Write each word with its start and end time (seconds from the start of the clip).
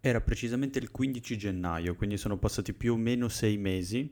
Era 0.00 0.20
precisamente 0.20 0.78
il 0.78 0.90
15 0.90 1.36
gennaio, 1.36 1.94
quindi 1.94 2.16
sono 2.16 2.38
passati 2.38 2.72
più 2.72 2.94
o 2.94 2.96
meno 2.96 3.28
sei 3.28 3.58
mesi 3.58 4.10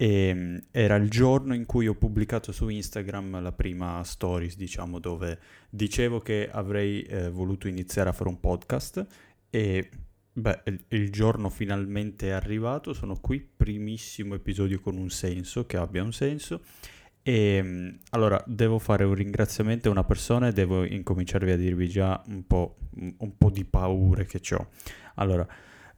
e 0.00 0.32
mm, 0.32 0.56
era 0.70 0.94
il 0.94 1.10
giorno 1.10 1.54
in 1.54 1.66
cui 1.66 1.88
ho 1.88 1.94
pubblicato 1.94 2.52
su 2.52 2.68
Instagram 2.68 3.42
la 3.42 3.50
prima 3.50 4.02
stories, 4.04 4.56
diciamo, 4.56 5.00
dove 5.00 5.38
dicevo 5.68 6.20
che 6.20 6.48
avrei 6.50 7.02
eh, 7.02 7.28
voluto 7.30 7.66
iniziare 7.66 8.08
a 8.08 8.12
fare 8.12 8.28
un 8.28 8.38
podcast 8.38 9.04
e 9.50 9.90
beh, 10.32 10.60
il, 10.66 10.84
il, 10.88 11.10
giorno 11.10 11.48
finalmente 11.50 12.28
è 12.28 12.30
arrivato, 12.30 12.92
sono 12.92 13.18
qui, 13.20 13.40
primissimo 13.40 14.36
episodio 14.36 14.78
con 14.78 14.96
un 14.96 15.10
senso, 15.10 15.66
che 15.66 15.76
abbia 15.76 16.04
un 16.04 16.12
senso. 16.12 16.62
E 17.22 17.60
mm, 17.60 17.88
allora 18.10 18.40
devo 18.46 18.78
fare 18.78 19.02
un 19.02 19.14
ringraziamento 19.14 19.88
a 19.88 19.90
una 19.90 20.04
persona 20.04 20.46
e 20.46 20.52
devo 20.52 20.84
incominciarvi 20.84 21.50
a 21.50 21.56
dirvi 21.56 21.88
già 21.88 22.22
un 22.28 22.46
po', 22.46 22.76
un 23.18 23.36
po 23.36 23.50
di 23.50 23.64
paure 23.64 24.26
che 24.26 24.40
ho. 24.54 24.68
Allora, 25.18 25.46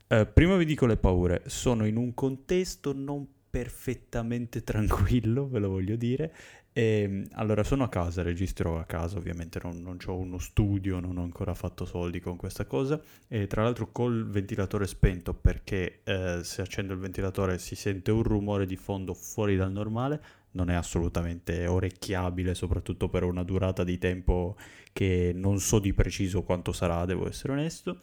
eh, 0.08 0.26
prima 0.26 0.56
vi 0.56 0.64
dico 0.64 0.86
le 0.86 0.96
paure, 0.96 1.42
sono 1.46 1.86
in 1.86 1.96
un 1.96 2.14
contesto 2.14 2.92
non 2.92 3.26
perfettamente 3.50 4.62
tranquillo, 4.64 5.48
ve 5.48 5.58
lo 5.58 5.68
voglio 5.68 5.96
dire. 5.96 6.34
E, 6.72 6.82
ehm, 7.02 7.26
allora, 7.32 7.62
sono 7.64 7.84
a 7.84 7.88
casa, 7.88 8.22
registro 8.22 8.78
a 8.78 8.84
casa, 8.84 9.18
ovviamente 9.18 9.60
non, 9.62 9.82
non 9.82 9.98
ho 10.06 10.16
uno 10.16 10.38
studio, 10.38 11.00
non 11.00 11.18
ho 11.18 11.22
ancora 11.22 11.52
fatto 11.54 11.84
soldi 11.84 12.20
con 12.20 12.36
questa 12.36 12.64
cosa. 12.64 13.00
E 13.28 13.46
tra 13.46 13.62
l'altro 13.62 13.90
col 13.92 14.28
ventilatore 14.28 14.86
spento, 14.86 15.34
perché 15.34 16.00
eh, 16.04 16.40
se 16.42 16.62
accendo 16.62 16.92
il 16.92 16.98
ventilatore 17.00 17.58
si 17.58 17.74
sente 17.74 18.10
un 18.10 18.22
rumore 18.22 18.66
di 18.66 18.76
fondo 18.76 19.14
fuori 19.14 19.56
dal 19.56 19.72
normale, 19.72 20.22
non 20.52 20.70
è 20.70 20.74
assolutamente 20.74 21.66
orecchiabile, 21.66 22.54
soprattutto 22.54 23.08
per 23.08 23.22
una 23.24 23.44
durata 23.44 23.84
di 23.84 23.98
tempo 23.98 24.56
che 24.92 25.32
non 25.34 25.60
so 25.60 25.78
di 25.78 25.92
preciso 25.92 26.42
quanto 26.42 26.72
sarà, 26.72 27.04
devo 27.04 27.28
essere 27.28 27.52
onesto. 27.52 28.00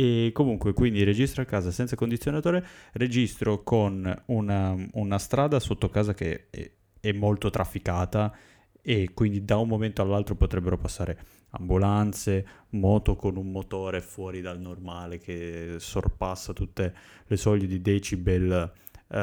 E 0.00 0.30
comunque, 0.32 0.74
quindi 0.74 1.02
registro 1.02 1.42
a 1.42 1.44
casa 1.44 1.72
senza 1.72 1.96
condizionatore, 1.96 2.64
registro 2.92 3.64
con 3.64 4.22
una, 4.26 4.76
una 4.92 5.18
strada 5.18 5.58
sotto 5.58 5.88
casa 5.88 6.14
che 6.14 6.46
è, 6.50 6.70
è, 7.00 7.10
molto 7.10 7.50
trafficata 7.50 8.32
e 8.80 9.10
quindi 9.12 9.44
da 9.44 9.56
un 9.56 9.66
momento 9.66 10.00
all'altro 10.00 10.36
potrebbero 10.36 10.78
passare 10.78 11.18
ambulanze, 11.50 12.46
moto 12.70 13.16
con 13.16 13.36
un 13.36 13.50
motore 13.50 14.00
fuori 14.00 14.40
dal 14.40 14.60
normale 14.60 15.18
che 15.18 15.78
sorpassa 15.78 16.52
tutte 16.52 16.94
le 17.26 17.36
soglie 17.36 17.66
di 17.66 17.82
decibel 17.82 18.72
uh, 19.08 19.16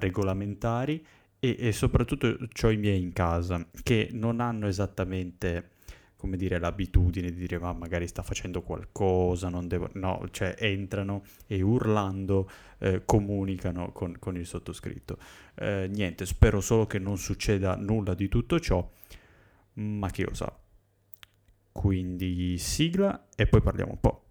regolamentari 0.00 1.02
e, 1.38 1.56
e 1.58 1.72
soprattutto 1.72 2.36
ho 2.62 2.70
i 2.70 2.76
miei 2.76 3.00
in 3.00 3.14
casa 3.14 3.66
che 3.82 4.10
non 4.12 4.40
hanno 4.40 4.66
esattamente 4.66 5.70
come 6.20 6.36
dire, 6.36 6.58
l'abitudine 6.58 7.30
di 7.30 7.40
dire 7.40 7.58
ma 7.58 7.72
magari 7.72 8.06
sta 8.06 8.22
facendo 8.22 8.60
qualcosa, 8.60 9.48
non 9.48 9.66
devo... 9.66 9.88
No, 9.94 10.28
cioè 10.30 10.54
entrano 10.58 11.24
e 11.46 11.62
urlando 11.62 12.48
eh, 12.78 13.02
comunicano 13.06 13.90
con, 13.90 14.18
con, 14.18 14.36
il 14.36 14.46
sottoscritto. 14.46 15.16
Eh, 15.54 15.88
niente, 15.90 16.26
spero 16.26 16.60
solo 16.60 16.86
che 16.86 16.98
non 16.98 17.16
succeda 17.16 17.74
nulla 17.74 18.12
di 18.12 18.28
tutto 18.28 18.60
ciò, 18.60 18.86
ma 19.74 20.10
chi 20.10 20.24
lo 20.24 20.34
sa. 20.34 20.54
Quindi 21.72 22.58
sigla 22.58 23.28
e 23.34 23.46
poi 23.46 23.62
parliamo 23.62 23.92
un 23.92 24.00
po'. 24.00 24.24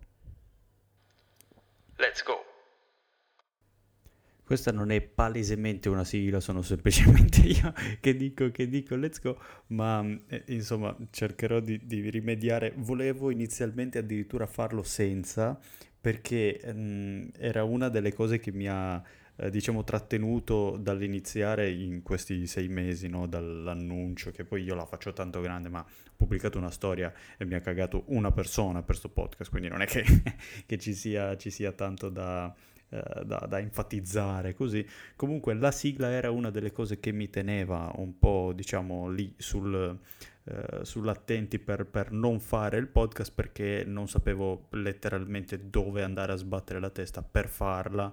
Let's 1.96 2.24
go! 2.24 2.49
Questa 4.50 4.72
non 4.72 4.90
è 4.90 5.00
palesemente 5.00 5.90
una 5.90 6.04
sigla, 6.04 6.40
sono 6.40 6.64
semplicemente 6.64 7.42
io 7.46 7.72
che 8.00 8.18
dico, 8.18 8.50
che 8.50 8.68
dico 8.68 8.96
let's 8.96 9.22
go, 9.22 9.40
ma 9.68 10.04
eh, 10.28 10.44
insomma 10.48 10.98
cercherò 11.12 11.60
di, 11.60 11.80
di, 11.86 12.10
rimediare. 12.10 12.74
Volevo 12.78 13.30
inizialmente 13.30 14.00
addirittura 14.00 14.48
farlo 14.48 14.82
senza, 14.82 15.56
perché 16.02 16.60
mh, 16.66 16.80
mm, 16.80 17.28
era 17.38 17.64
una 17.64 17.90
delle 17.90 18.12
cose 18.12 18.40
che 18.40 18.52
mi 18.52 18.68
ha, 18.68 19.00
eh, 19.36 19.52
diciamo, 19.52 19.84
trattenuto 19.84 20.78
dall'iniziare 20.78 21.70
in 21.70 22.02
questi 22.02 22.48
sei 22.48 22.70
mesi, 22.70 23.08
no? 23.08 23.28
dall'annuncio, 23.28 24.32
che 24.32 24.46
poi 24.46 24.64
io 24.64 24.74
la 24.74 24.88
faccio 24.88 25.14
tanto 25.14 25.42
grande, 25.42 25.70
ma 25.70 25.82
ho 25.82 26.14
pubblicato 26.18 26.58
una 26.58 26.72
storia 26.72 27.14
e 27.38 27.46
mi 27.46 27.54
ha 27.54 27.60
cagato 27.60 28.06
una 28.08 28.32
persona 28.32 28.80
per 28.80 28.86
questo 28.98 29.10
podcast, 29.10 29.52
quindi 29.52 29.70
non 29.70 29.84
è 29.84 29.86
che, 29.86 30.04
che 30.66 30.78
ci, 30.80 30.96
sia, 30.96 31.38
ci 31.38 31.52
sia 31.52 31.72
tanto 31.72 32.10
da 32.10 32.52
eh, 32.90 33.24
da, 33.24 33.46
da, 33.48 33.60
enfatizzare 33.60 34.54
così. 34.54 34.86
Comunque 35.16 35.54
la 35.54 35.72
sigla 35.72 36.10
era 36.10 36.32
una 36.32 36.50
delle 36.50 36.72
cose 36.72 37.00
che 37.00 37.12
mi 37.12 37.30
teneva 37.30 37.92
un 37.96 38.18
po', 38.18 38.52
diciamo, 38.56 39.10
lì 39.10 39.34
sul, 39.38 39.98
eh, 40.46 40.84
sull'attenti 40.84 41.60
per, 41.60 41.86
per, 41.86 42.12
non 42.12 42.40
fare 42.40 42.78
il 42.78 42.88
podcast 42.88 43.32
perché 43.34 43.84
non 43.86 44.08
sapevo 44.08 44.68
letteralmente 44.72 45.70
dove 45.70 46.02
andare 46.02 46.32
a 46.32 46.36
sbattere 46.36 46.80
la 46.80 46.90
testa 46.90 47.22
per 47.22 47.48
farla 47.48 48.12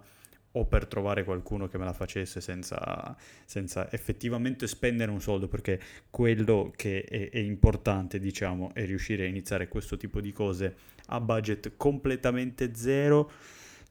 o 0.53 0.65
per 0.65 0.87
trovare 0.87 1.25
qualcuno 1.25 1.69
che 1.69 1.79
me 1.79 1.85
la 1.85 1.93
facesse 1.93 2.41
senza, 2.41 3.17
senza 3.45 3.91
effettivamente 3.93 4.67
spendere 4.67 5.11
un 5.11 5.21
soldo, 5.21 5.49
perché 5.49 5.81
quello 6.11 6.73
che 6.75 7.03
è, 7.03 7.31
è, 7.31 7.39
importante, 7.39 8.19
diciamo, 8.19 8.73
è 8.75 8.85
riuscire 8.87 9.25
a 9.25 9.29
iniziare 9.29 9.69
questo 9.69 9.97
tipo 9.97 10.21
di 10.21 10.33
cose 10.33 10.77
a 11.07 11.21
budget 11.21 11.73
completamente 11.77 12.75
zero 12.75 13.31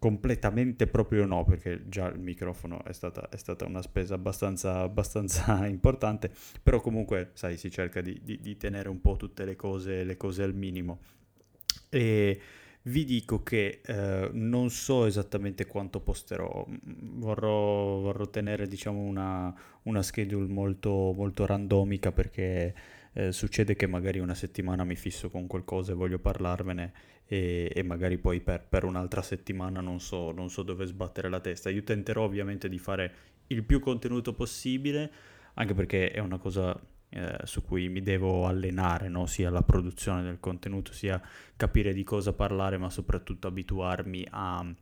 completamente 0.05 0.85
proprio 0.85 1.25
no, 1.25 1.43
perché 1.45 1.89
già 1.89 2.05
il 2.09 2.19
microfono 2.19 2.83
è 2.83 2.93
stata, 2.93 3.27
è 3.27 3.37
stata 3.37 3.65
una 3.65 3.81
spesa 3.81 4.13
abbastanza, 4.13 4.81
abbastanza, 4.81 5.65
importante, 5.65 6.29
però 6.61 6.79
comunque, 6.79 7.31
sai, 7.33 7.57
si 7.57 7.71
cerca 7.71 8.01
di, 8.01 8.21
di, 8.21 8.39
di 8.39 8.55
tenere 8.55 8.87
un 8.87 9.01
po' 9.01 9.15
tutte 9.15 9.45
le 9.45 9.55
cose, 9.55 10.03
le 10.03 10.15
cose, 10.15 10.43
al 10.43 10.53
minimo. 10.53 10.99
E 11.89 12.39
vi 12.83 13.03
dico 13.03 13.41
che 13.41 13.81
eh, 13.83 14.29
non 14.31 14.69
so 14.69 15.05
esattamente 15.05 15.65
quanto 15.65 15.99
posterò, 16.01 16.67
vorrò, 16.83 17.99
vorrò 17.99 18.29
tenere 18.29 18.67
diciamo 18.67 18.99
una, 18.99 19.51
una 19.85 20.03
schedule 20.03 20.45
molto, 20.45 21.13
molto 21.15 21.47
randomica 21.47 22.11
perché 22.11 22.75
eh, 23.17 23.31
succede 23.31 23.75
che 23.75 23.87
magari 23.87 24.19
una 24.19 24.33
settimana 24.33 24.83
mi 24.83 24.95
fisso 24.95 25.29
con 25.29 25.47
qualcosa 25.47 25.93
e 25.93 25.95
voglio 25.95 26.19
parlarvene 26.19 26.91
e, 27.25 27.71
e 27.73 27.81
magari 27.81 28.17
poi 28.17 28.41
per, 28.41 28.65
per, 28.67 28.83
un'altra 28.83 29.21
settimana 29.21 29.79
non 29.79 30.01
so, 30.01 30.31
non 30.31 30.49
so 30.49 30.63
dove 30.63 30.85
sbattere 30.85 31.29
la 31.29 31.39
testa. 31.39 31.69
Io 31.69 31.83
tenterò 31.83 32.23
ovviamente 32.23 32.67
di 32.67 32.77
fare 32.77 33.13
il 33.47 33.63
più 33.63 33.79
contenuto 33.79 34.33
possibile, 34.33 35.09
anche 35.53 35.73
perché 35.73 36.11
è 36.11 36.19
una 36.19 36.37
cosa 36.37 36.77
eh, 37.07 37.37
su 37.43 37.63
cui 37.63 37.87
mi 37.87 38.01
devo 38.01 38.47
allenare, 38.47 39.07
no? 39.07 39.27
sia 39.27 39.49
la 39.49 39.63
produzione 39.63 40.21
del 40.21 40.41
contenuto, 40.41 40.91
sia 40.91 41.21
capire 41.55 41.93
di 41.93 42.03
cosa 42.03 42.33
parlare, 42.33 42.77
ma 42.77 42.89
soprattutto 42.89 43.47
abituarmi 43.47 44.27
a 44.29 44.75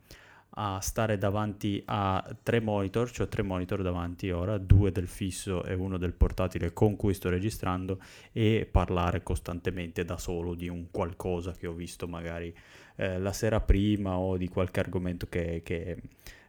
a 0.56 0.80
stare 0.82 1.18
davanti 1.18 1.82
a 1.86 2.36
tre 2.44 2.60
monitor, 2.60 3.10
cioè 3.10 3.28
tre 3.28 3.42
monitor 3.42 3.82
davanti 3.82 4.30
ora, 4.30 4.58
due 4.58 4.92
del 4.92 5.08
fisso 5.08 5.64
e 5.64 5.74
uno 5.74 5.98
del 5.98 6.14
portatile 6.14 6.74
con 6.74 6.96
cui 6.96 7.14
sto 7.14 7.30
registrando 7.30 8.00
e 8.32 8.68
parlare 8.70 9.24
costantemente 9.24 10.06
da 10.06 10.18
solo 10.18 10.54
di 10.54 10.68
un 10.68 10.92
qualcosa 10.92 11.54
che 11.54 11.68
ho 11.68 11.74
visto 11.74 12.08
magari 12.08 12.54
eh, 12.96 13.20
la 13.20 13.34
sera 13.34 13.62
prima 13.62 14.18
o 14.18 14.38
di 14.38 14.48
qualche 14.48 14.80
argomento 14.80 15.28
che, 15.28 15.62
che 15.64 15.98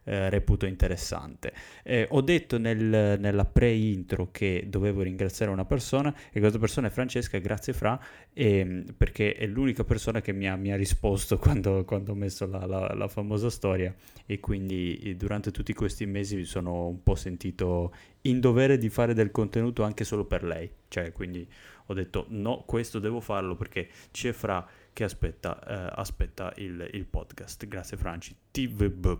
eh, 0.05 0.29
reputo 0.29 0.65
interessante. 0.65 1.53
Eh, 1.83 2.07
ho 2.09 2.21
detto 2.21 2.57
nel, 2.57 3.17
nella 3.19 3.45
pre-intro 3.45 4.29
che 4.31 4.65
dovevo 4.67 5.01
ringraziare 5.01 5.51
una 5.51 5.65
persona 5.65 6.13
e 6.31 6.39
questa 6.39 6.59
persona 6.59 6.87
è 6.87 6.89
Francesca, 6.89 7.37
grazie 7.39 7.73
Fra, 7.73 7.99
e, 8.33 8.85
perché 8.95 9.33
è 9.33 9.45
l'unica 9.47 9.83
persona 9.83 10.21
che 10.21 10.31
mi 10.31 10.47
ha, 10.47 10.55
mi 10.55 10.71
ha 10.71 10.75
risposto 10.75 11.37
quando, 11.39 11.83
quando, 11.85 12.11
ho 12.11 12.15
messo 12.15 12.45
la, 12.45 12.65
la, 12.65 12.93
la, 12.93 13.07
famosa 13.07 13.49
storia 13.49 13.93
e 14.25 14.39
quindi 14.39 15.15
durante 15.17 15.51
tutti 15.51 15.73
questi 15.73 16.05
mesi 16.05 16.35
mi 16.35 16.43
sono 16.43 16.87
un 16.87 17.03
po' 17.03 17.15
sentito 17.15 17.93
in 18.21 18.39
dovere 18.39 18.77
di 18.77 18.89
fare 18.89 19.13
del 19.13 19.31
contenuto 19.31 19.83
anche 19.83 20.03
solo 20.03 20.25
per 20.25 20.43
lei, 20.43 20.69
cioè 20.87 21.11
quindi 21.11 21.47
ho 21.87 21.93
detto 21.93 22.25
no, 22.29 22.63
questo 22.65 22.99
devo 22.99 23.19
farlo 23.19 23.55
perché 23.55 23.87
c'è 24.11 24.31
Fra 24.31 24.67
che 24.91 25.03
aspetta, 25.03 25.59
eh, 25.67 25.91
aspetta 25.95 26.53
il, 26.57 26.89
il, 26.93 27.05
podcast. 27.05 27.67
Grazie 27.67 27.97
Franci. 27.97 28.35
TVB. 28.49 29.19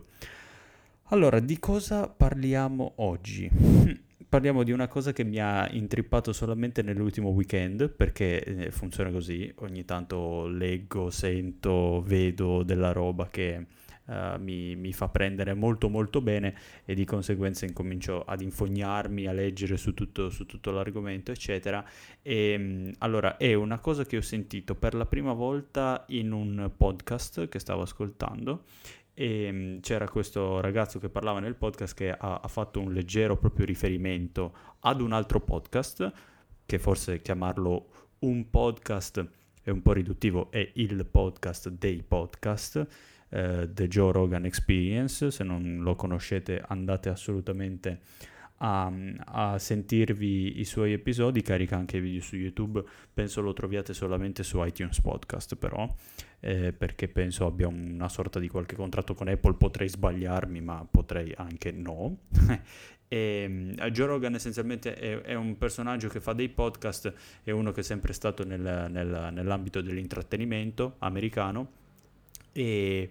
Allora, 1.10 1.38
di 1.38 1.60
cosa 1.60 2.08
parliamo 2.08 2.94
oggi? 2.96 3.48
Parliamo 4.28 4.64
di 4.64 4.72
una 4.72 4.88
cosa 4.88 5.12
che 5.12 5.22
mi 5.22 5.38
ha 5.38 5.68
intrippato 5.70 6.32
solamente 6.32 6.82
nell'ultimo 6.82 7.28
weekend, 7.28 7.88
perché 7.90 8.42
eh, 8.42 8.70
funziona 8.72 9.12
così, 9.12 9.52
ogni 9.58 9.84
tanto 9.84 10.48
leggo, 10.48 11.10
sento, 11.10 12.02
vedo 12.04 12.64
della 12.64 12.90
roba 12.90 13.28
che 13.28 13.66
uh, 14.06 14.40
mi, 14.40 14.74
mi, 14.74 14.92
fa 14.92 15.08
prendere 15.08 15.54
molto 15.54 15.88
molto 15.88 16.20
bene 16.20 16.56
e 16.84 16.94
di 16.94 17.04
conseguenza 17.04 17.66
incomincio 17.66 18.24
ad 18.24 18.40
infognarmi, 18.40 19.26
a 19.26 19.32
leggere 19.32 19.76
su 19.76 19.94
tutto, 19.94 20.28
su 20.28 20.44
tutto 20.44 20.72
l'argomento, 20.72 21.30
eccetera. 21.30 21.88
E 22.20 22.56
mm, 22.58 22.90
allora 22.98 23.36
è 23.36 23.54
una 23.54 23.78
cosa 23.78 24.04
che 24.04 24.16
ho 24.16 24.22
sentito 24.22 24.74
per 24.74 24.94
la 24.94 25.06
prima 25.06 25.34
volta 25.34 26.04
in 26.08 26.32
un 26.32 26.68
podcast 26.76 27.46
che 27.46 27.60
stavo 27.60 27.82
ascoltando 27.82 28.64
e 29.18 29.50
mm, 29.50 29.78
c'era 29.78 30.06
questo 30.06 30.60
ragazzo 30.60 30.98
che 30.98 31.08
parlava 31.08 31.40
nel 31.40 31.54
podcast 31.54 31.94
che 31.94 32.10
ha, 32.10 32.40
ha, 32.42 32.48
fatto 32.48 32.80
un 32.80 32.92
leggero 32.92 33.38
proprio 33.38 33.64
riferimento 33.64 34.54
ad 34.80 35.00
un 35.00 35.12
altro 35.12 35.40
podcast, 35.40 36.12
che 36.66 36.78
forse 36.78 37.22
chiamarlo 37.22 37.88
un 38.20 38.50
podcast 38.50 39.26
è 39.62 39.70
un 39.70 39.80
po' 39.80 39.92
riduttivo, 39.92 40.50
è 40.50 40.70
il 40.74 41.06
podcast 41.06 41.70
dei 41.70 42.02
podcast, 42.02 42.86
eh, 43.30 43.70
The 43.72 43.88
Joe 43.88 44.12
Rogan 44.12 44.44
Experience, 44.44 45.30
se 45.30 45.44
non 45.44 45.78
lo 45.80 45.94
conoscete 45.94 46.62
andate 46.66 47.08
assolutamente 47.08 48.00
a, 48.58 48.90
a, 49.24 49.58
sentirvi 49.58 50.60
i 50.60 50.64
suoi 50.64 50.92
episodi, 50.92 51.42
carica 51.42 51.76
anche 51.76 52.00
video 52.00 52.22
su 52.22 52.36
YouTube, 52.36 52.82
penso 53.12 53.40
lo 53.40 53.52
troviate 53.52 53.92
solamente 53.92 54.42
su 54.42 54.62
iTunes 54.64 55.00
Podcast 55.00 55.56
però, 55.56 55.92
eh, 56.40 56.72
perché 56.72 57.08
penso 57.08 57.46
abbia 57.46 57.68
una 57.68 58.08
sorta 58.08 58.38
di 58.38 58.48
qualche 58.48 58.74
contratto 58.76 59.14
con 59.14 59.28
Apple, 59.28 59.54
potrei 59.54 59.88
sbagliarmi 59.88 60.60
ma 60.60 60.86
potrei 60.90 61.32
anche 61.36 61.70
no. 61.70 62.18
e, 63.08 63.74
uh, 63.78 63.90
Joe 63.90 64.06
Rogan 64.06 64.34
essenzialmente 64.34 64.94
è, 64.94 65.20
è, 65.20 65.34
un 65.34 65.58
personaggio 65.58 66.08
che 66.08 66.20
fa 66.20 66.32
dei 66.32 66.48
podcast, 66.48 67.12
è 67.42 67.50
uno 67.50 67.72
che 67.72 67.80
è 67.80 67.84
sempre 67.84 68.12
stato 68.14 68.44
nel, 68.44 68.88
nel, 68.90 69.30
nell'ambito 69.32 69.82
dell'intrattenimento 69.82 70.96
americano 70.98 71.84
e 72.52 73.10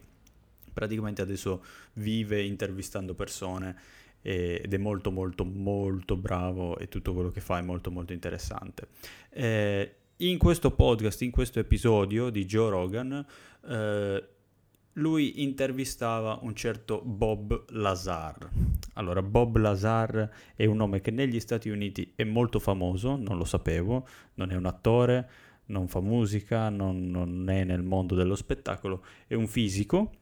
praticamente 0.74 1.22
adesso 1.22 1.64
vive 1.94 2.42
intervistando 2.42 3.14
persone 3.14 4.04
ed 4.26 4.74
è 4.74 4.78
molto 4.78 5.12
molto 5.12 5.46
molto 5.46 6.18
bravo 6.18 6.80
e 6.80 6.88
tutto 6.88 7.14
quello 7.14 7.30
che 7.30 7.42
fa 7.42 7.60
è 7.60 7.62
molto 7.62 7.92
molto 7.92 8.12
interessante. 8.12 8.88
Eh, 9.30 9.96
in 10.18 10.40
questo 10.40 10.72
podcast, 10.72 11.22
in 11.22 11.30
questo 11.30 11.60
episodio 11.60 12.32
di 12.32 12.46
Joe 12.46 12.72
Rogan, 12.72 13.24
eh, 13.68 14.28
lui 14.94 15.44
intervistava 15.44 16.40
un 16.42 16.56
certo 16.56 17.02
Bob 17.02 17.66
Lazar. 17.74 18.50
Allora, 18.94 19.22
Bob 19.22 19.58
Lazar 19.58 20.28
è 20.56 20.66
un 20.66 20.78
nome 20.78 21.02
che 21.02 21.12
negli 21.12 21.40
Stati 21.40 21.70
Uniti 21.70 22.14
è 22.16 22.24
molto 22.24 22.58
famoso, 22.58 23.16
non 23.18 23.38
lo 23.38 23.46
sapevo, 23.46 24.08
non 24.36 24.50
è 24.50 24.56
un 24.56 24.66
attore, 24.66 25.30
non 25.66 25.88
fa 25.88 26.00
musica, 26.00 26.70
non, 26.70 27.12
non 27.12 27.48
è 27.48 27.64
nel 27.64 27.84
mondo 27.84 28.16
dello 28.16 28.36
spettacolo, 28.36 29.04
è 29.28 29.36
un 29.36 29.46
fisico 29.46 30.14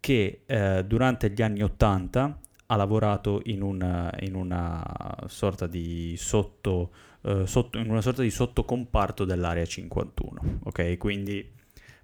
che 0.00 0.42
eh, 0.46 0.84
durante 0.84 1.30
gli 1.30 1.42
anni 1.42 1.62
Ottanta 1.62 2.40
ha 2.66 2.76
lavorato 2.76 3.40
in 3.44 3.62
una, 3.62 4.12
in 4.20 4.34
una 4.34 4.82
sorta 5.26 5.66
di 5.66 6.14
sotto, 6.16 6.92
uh, 7.22 7.44
sotto, 7.44 7.78
in 7.78 7.90
una 7.90 8.00
sorta 8.00 8.22
di 8.22 8.30
sottocomparto 8.30 9.24
dell'area 9.24 9.64
51. 9.64 10.60
Ok, 10.64 10.96
quindi 10.96 11.52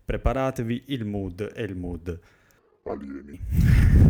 preparatevi 0.04 0.84
il 0.88 1.04
mood 1.04 1.52
e 1.54 1.62
il 1.62 1.76
mood. 1.76 2.20
Alieni. 2.84 3.38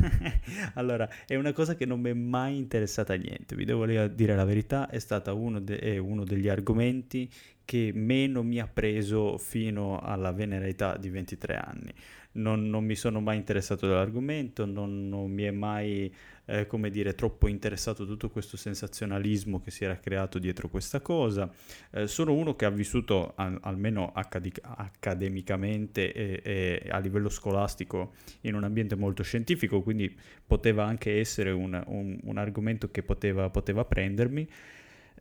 allora, 0.74 1.08
è 1.26 1.34
una 1.34 1.52
cosa 1.52 1.74
che 1.74 1.84
non 1.84 2.00
mi 2.00 2.10
è 2.10 2.14
mai 2.14 2.56
interessata 2.56 3.12
a 3.12 3.16
niente, 3.16 3.54
vi 3.54 3.64
devo 3.64 3.84
dire 3.84 4.34
la 4.34 4.44
verità, 4.44 4.88
è 4.88 4.98
stato 4.98 5.36
uno, 5.36 5.60
de- 5.60 5.78
è 5.78 5.98
uno 5.98 6.24
degli 6.24 6.48
argomenti 6.48 7.30
che 7.64 7.92
meno 7.94 8.42
mi 8.42 8.60
ha 8.60 8.66
preso 8.66 9.38
fino 9.38 9.98
alla 10.00 10.32
venera 10.32 10.66
età 10.66 10.96
di 10.96 11.08
23 11.08 11.56
anni. 11.56 11.92
Non, 12.34 12.68
non 12.70 12.84
mi 12.84 12.94
sono 12.94 13.20
mai 13.20 13.36
interessato 13.36 13.86
dell'argomento, 13.86 14.64
non, 14.64 15.08
non 15.08 15.30
mi 15.30 15.42
è 15.42 15.50
mai 15.50 16.12
eh, 16.46 16.66
come 16.66 16.90
dire, 16.90 17.14
troppo 17.14 17.48
interessato 17.48 18.04
tutto 18.04 18.28
questo 18.30 18.56
sensazionalismo 18.56 19.60
che 19.60 19.70
si 19.70 19.84
era 19.84 19.96
creato 19.98 20.38
dietro 20.38 20.68
questa 20.68 21.00
cosa. 21.00 21.50
Eh, 21.90 22.06
sono 22.06 22.32
uno 22.32 22.56
che 22.56 22.64
ha 22.64 22.70
vissuto 22.70 23.32
al, 23.36 23.58
almeno 23.62 24.12
accad- 24.12 24.60
accademicamente 24.62 26.12
e, 26.12 26.40
e, 26.42 26.88
a 26.90 26.98
livello 26.98 27.28
scolastico 27.28 28.14
in 28.42 28.54
un 28.54 28.64
ambiente 28.64 28.96
molto 28.96 29.22
scientifico, 29.22 29.82
quindi 29.82 30.14
poteva 30.46 30.84
anche 30.84 31.18
essere 31.18 31.50
un, 31.50 31.80
un, 31.86 32.18
un 32.22 32.38
argomento 32.38 32.90
che 32.90 33.02
poteva, 33.02 33.48
poteva 33.50 33.84
prendermi 33.84 34.48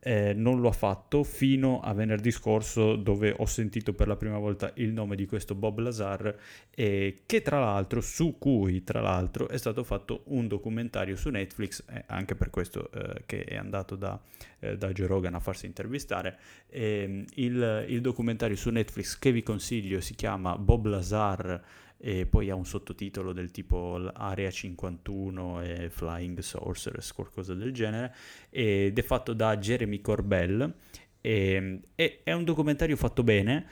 eh, 0.03 0.33
non 0.33 0.59
lo 0.59 0.69
ha 0.69 0.73
fatto 0.73 1.23
fino 1.23 1.79
a 1.79 1.93
venerdì 1.93 2.31
scorso 2.31 2.95
dove 2.95 3.33
ho 3.37 3.45
sentito 3.45 3.93
per 3.93 4.07
la 4.07 4.15
prima 4.15 4.39
volta 4.39 4.71
il 4.75 4.91
nome 4.91 5.15
di 5.15 5.27
questo 5.27 5.53
Bob 5.53 5.77
Lazar 5.79 6.35
eh, 6.73 7.21
che 7.25 7.41
tra 7.43 7.59
l'altro 7.59 8.01
su 8.01 8.37
cui 8.39 8.83
tra 8.83 8.99
l'altro 8.99 9.47
è 9.47 9.57
stato 9.57 9.83
fatto 9.83 10.23
un 10.27 10.47
documentario 10.47 11.15
su 11.15 11.29
Netflix 11.29 11.83
eh, 11.87 12.03
anche 12.07 12.35
per 12.35 12.49
questo 12.49 12.89
eh, 12.91 13.23
che 13.27 13.43
è 13.43 13.55
andato 13.55 13.95
da, 13.95 14.19
eh, 14.59 14.75
da, 14.75 14.91
Joe 14.91 15.07
Rogan 15.07 15.35
a 15.35 15.39
farsi 15.39 15.67
intervistare. 15.67 16.37
Ehm, 16.69 17.23
il, 17.35 17.85
il 17.87 18.01
documentario 18.01 18.55
su 18.55 18.69
Netflix 18.71 19.19
che 19.19 19.31
vi 19.31 19.43
consiglio 19.43 20.01
si 20.01 20.15
chiama 20.15 20.57
Bob 20.57 20.85
Lazar 20.87 21.61
e 22.03 22.25
poi 22.25 22.49
ha 22.49 22.55
un 22.55 22.65
sottotitolo 22.65 23.31
del 23.31 23.51
tipo 23.51 24.09
Area 24.13 24.49
51 24.49 25.61
e 25.61 25.89
Flying 25.91 26.39
Sorceress, 26.39 27.11
qualcosa 27.11 27.53
del 27.53 27.71
genere, 27.71 28.15
ed 28.49 28.97
è 28.97 29.01
fatto 29.03 29.33
da 29.33 29.55
Jeremy 29.55 30.01
Corbell 30.01 30.73
e, 31.21 31.81
e 31.93 32.21
è 32.23 32.31
un 32.31 32.43
documentario 32.43 32.95
fatto 32.95 33.23
bene. 33.23 33.67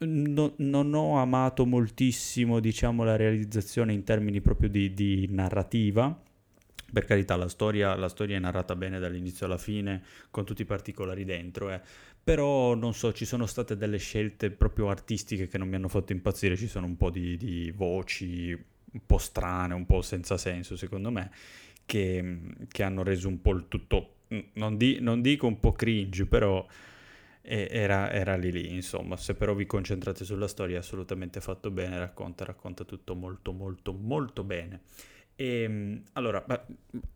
No, 0.00 0.52
non 0.56 0.92
ho 0.92 1.18
amato 1.18 1.64
moltissimo 1.64 2.60
diciamo, 2.60 3.02
la 3.02 3.16
realizzazione 3.16 3.94
in 3.94 4.04
termini 4.04 4.42
proprio 4.42 4.68
di, 4.68 4.92
di 4.92 5.26
narrativa, 5.30 6.20
per 6.92 7.06
carità 7.06 7.34
la 7.36 7.48
storia, 7.48 7.96
la 7.96 8.08
storia, 8.08 8.36
è 8.36 8.40
narrata 8.40 8.76
bene 8.76 8.98
dall'inizio 8.98 9.46
alla 9.46 9.56
fine 9.56 10.02
con 10.30 10.44
tutti 10.44 10.62
i 10.62 10.66
particolari 10.66 11.24
dentro 11.24 11.70
eh. 11.70 11.80
Però 12.24 12.74
non 12.74 12.94
so 12.94 13.12
ci 13.12 13.26
sono 13.26 13.44
state 13.44 13.76
delle 13.76 13.98
scelte 13.98 14.50
proprio 14.50 14.88
artistiche 14.88 15.46
che 15.46 15.58
non 15.58 15.68
mi 15.68 15.76
hanno 15.76 15.88
fatto 15.88 16.12
impazzire 16.12 16.56
ci 16.56 16.66
sono 16.66 16.86
un 16.86 16.96
po' 16.96 17.10
di, 17.10 17.36
di 17.36 17.70
voci 17.70 18.50
un 18.50 19.00
po' 19.06 19.18
strane 19.18 19.74
un 19.74 19.84
po' 19.84 20.00
senza 20.00 20.38
senso 20.38 20.76
secondo 20.76 21.10
me 21.10 21.30
che, 21.84 22.40
che 22.66 22.82
hanno 22.82 23.02
reso 23.02 23.28
un 23.28 23.42
po' 23.42 23.52
il 23.52 23.66
tutto 23.68 24.14
non, 24.54 24.76
di, 24.76 24.98
non 25.00 25.20
dico 25.20 25.46
un 25.46 25.60
po' 25.60 25.72
cringe 25.72 26.24
però 26.26 26.66
era, 27.46 28.10
era, 28.10 28.36
lì 28.36 28.50
lì, 28.50 28.72
insomma, 28.72 29.18
se 29.18 29.34
però 29.34 29.52
vi 29.52 29.66
concentrate 29.66 30.24
sulla 30.24 30.48
storia 30.48 30.76
è 30.76 30.78
assolutamente 30.78 31.42
fatto 31.42 31.70
bene, 31.70 31.98
racconta, 31.98 32.42
racconta 32.46 32.84
tutto 32.84 33.14
molto 33.14 33.52
molto 33.52 33.92
molto 33.92 34.42
bene. 34.44 34.80
E, 35.36 35.62
ehm, 35.62 36.02
allora, 36.12 36.42
beh, 36.46 36.60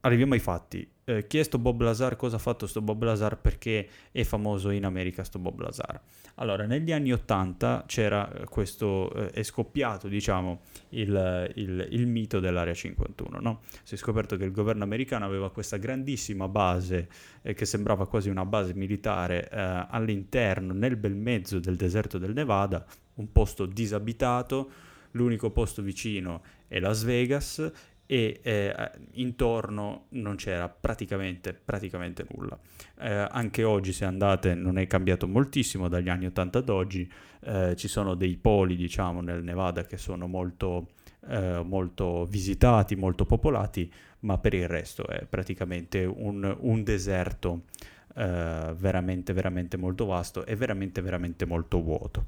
arriviamo 0.01 0.35
ai 0.35 0.41
fatti. 0.41 0.89
Eh, 1.05 1.27
chi 1.27 1.39
Bob 1.59 1.81
Lazar? 1.81 2.17
Cosa 2.17 2.37
ha 2.37 2.39
fatto 2.39 2.67
sto 2.67 2.83
Bob 2.83 3.03
Lazar? 3.03 3.39
Perché 3.39 3.89
è 4.11 4.23
famoso 4.25 4.71
in 4.71 4.85
America 4.85 5.25
sto 5.25 5.39
Bob 5.39 5.61
Lazar? 5.61 6.01
Allora, 6.35 6.67
negli 6.67 6.93
anni 6.93 7.13
80 7.13 7.85
c'era 7.87 8.31
eh, 8.31 8.45
questo, 8.45 9.13
eh, 9.15 9.31
è 9.31 9.43
scoppiato, 9.43 10.09
diciamo, 10.09 10.61
il, 10.91 11.53
il, 11.55 11.89
il 11.91 12.07
mito 12.07 12.41
dell'Area 12.41 12.75
51, 12.75 13.39
no? 13.41 13.61
Si 13.83 13.95
è 13.95 13.97
scoperto 13.97 14.37
che 14.37 14.45
il 14.45 14.53
governo 14.53 14.85
americano 14.85 15.25
aveva 15.25 15.51
questa 15.51 15.79
grandissima 15.79 16.49
base, 16.49 17.09
eh, 17.43 17.55
che 17.55 17.65
sembrava 17.65 18.07
quasi 18.07 18.29
una 18.29 18.45
base 18.45 18.75
militare, 18.75 19.49
eh, 19.49 19.87
all'interno, 19.89 20.73
nel 20.75 20.97
bel 20.97 21.15
mezzo 21.15 21.59
del 21.59 21.77
deserto 21.77 22.19
del 22.19 22.33
Nevada, 22.33 22.85
un 23.15 23.33
posto 23.33 23.67
disabitato, 23.67 24.71
l'unico 25.13 25.51
posto 25.51 25.83
vicino 25.83 26.43
è 26.69 26.79
Las 26.79 27.03
Vegas 27.03 27.73
e 28.11 28.41
eh, 28.43 28.91
intorno 29.13 30.07
non 30.13 30.37
c'era 30.37 30.67
praticamente, 30.71 31.53
praticamente 31.53 32.25
nulla. 32.35 32.59
Eh, 33.01 33.29
anche 33.31 33.65
oggi 33.65 33.93
se 33.93 34.07
andate 34.07 34.55
non 34.55 34.79
è 34.79 34.87
cambiato 34.87 35.29
moltissimo 35.29 35.89
dagli 35.89 36.09
anni 36.09 36.25
80 36.25 36.59
ad 36.59 36.69
oggi, 36.71 37.13
eh, 37.41 37.77
ci 37.77 37.87
sono 37.87 38.15
dei 38.15 38.39
poli 38.39 38.77
diciamo 38.77 39.21
nel 39.21 39.45
Nevada 39.45 39.85
che 39.85 39.99
sono 39.99 40.27
molto, 40.27 40.89
eh, 41.29 41.61
molto 41.63 42.25
visitati, 42.25 42.97
molto 42.97 43.27
popolati, 43.27 43.93
ma 44.21 44.39
per 44.39 44.55
il 44.55 44.69
resto 44.69 45.07
è 45.07 45.27
praticamente 45.27 46.07
un, 46.07 46.57
un 46.61 46.83
deserto 46.83 47.65
eh, 48.15 48.75
veramente, 48.75 49.35
veramente 49.35 49.77
molto 49.77 50.07
vasto 50.07 50.47
e 50.47 50.57
veramente, 50.57 51.03
veramente 51.03 51.45
molto 51.45 51.83
vuoto. 51.83 52.25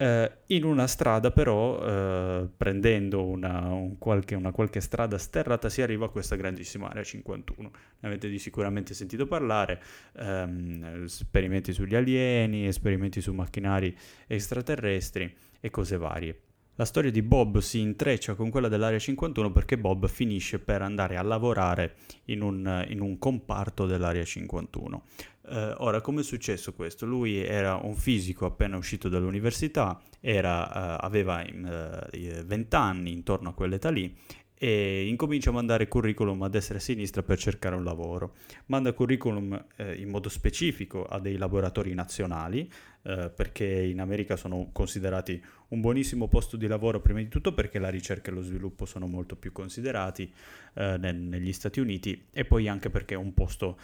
Uh, 0.00 0.30
in 0.46 0.64
una 0.64 0.86
strada 0.86 1.30
però, 1.30 1.76
uh, 1.76 2.50
prendendo 2.56 3.22
una, 3.22 3.70
un 3.70 3.98
qualche, 3.98 4.34
una, 4.34 4.50
qualche, 4.50 4.80
strada 4.80 5.18
sterrata, 5.18 5.68
si 5.68 5.82
arriva 5.82 6.06
a 6.06 6.08
questa 6.08 6.36
grandissima 6.36 6.88
area 6.88 7.02
51. 7.02 7.70
Ne 8.00 8.08
avete 8.08 8.38
sicuramente 8.38 8.94
sentito 8.94 9.26
parlare, 9.26 9.78
um, 10.14 11.02
esperimenti 11.04 11.74
sugli 11.74 11.94
alieni, 11.94 12.66
esperimenti 12.66 13.20
su 13.20 13.34
macchinari 13.34 13.94
extraterrestri 14.26 15.36
e 15.60 15.68
cose 15.68 15.98
varie. 15.98 16.40
La 16.80 16.86
storia 16.86 17.10
di 17.10 17.20
Bob 17.20 17.58
si 17.58 17.78
intreccia 17.78 18.34
con 18.34 18.48
quella 18.48 18.68
dell'area 18.68 18.98
51 18.98 19.52
perché 19.52 19.76
Bob 19.76 20.08
finisce 20.08 20.60
per 20.60 20.80
andare 20.80 21.18
a 21.18 21.22
lavorare 21.22 21.96
in 22.28 22.40
un, 22.40 22.86
in 22.88 23.02
un 23.02 23.18
comparto 23.18 23.84
dell'area 23.84 24.24
51. 24.24 25.02
Uh, 25.42 25.74
ora, 25.76 26.00
come 26.00 26.22
è 26.22 26.24
successo 26.24 26.72
questo? 26.72 27.04
Lui 27.04 27.36
era 27.36 27.74
un 27.74 27.94
fisico 27.94 28.46
appena 28.46 28.78
uscito 28.78 29.10
dall'università, 29.10 30.00
era, 30.20 30.96
uh, 30.98 31.04
aveva 31.04 31.44
uh, 31.44 32.44
20 32.46 32.74
anni, 32.76 33.12
intorno 33.12 33.50
a 33.50 33.52
quell'età 33.52 33.90
lì, 33.90 34.16
e 34.62 35.06
incomincia 35.08 35.48
a 35.48 35.54
mandare 35.54 35.88
curriculum 35.88 36.42
a 36.42 36.48
destra 36.50 36.74
e 36.74 36.76
a 36.76 36.80
sinistra 36.80 37.22
per 37.22 37.38
cercare 37.38 37.76
un 37.76 37.82
lavoro. 37.82 38.34
Manda 38.66 38.92
curriculum 38.92 39.58
eh, 39.76 39.94
in 39.94 40.10
modo 40.10 40.28
specifico 40.28 41.06
a 41.06 41.18
dei 41.18 41.38
laboratori 41.38 41.94
nazionali, 41.94 42.70
eh, 43.04 43.32
perché 43.34 43.64
in 43.64 44.00
America 44.00 44.36
sono 44.36 44.68
considerati 44.70 45.42
un 45.68 45.80
buonissimo 45.80 46.28
posto 46.28 46.58
di 46.58 46.66
lavoro, 46.66 47.00
prima 47.00 47.20
di 47.20 47.28
tutto 47.28 47.54
perché 47.54 47.78
la 47.78 47.88
ricerca 47.88 48.30
e 48.30 48.34
lo 48.34 48.42
sviluppo 48.42 48.84
sono 48.84 49.06
molto 49.06 49.34
più 49.34 49.50
considerati 49.50 50.30
eh, 50.74 50.98
ne- 50.98 51.12
negli 51.12 51.54
Stati 51.54 51.80
Uniti 51.80 52.26
e 52.30 52.44
poi 52.44 52.68
anche 52.68 52.90
perché 52.90 53.14
è 53.14 53.16
un 53.16 53.32
posto 53.32 53.78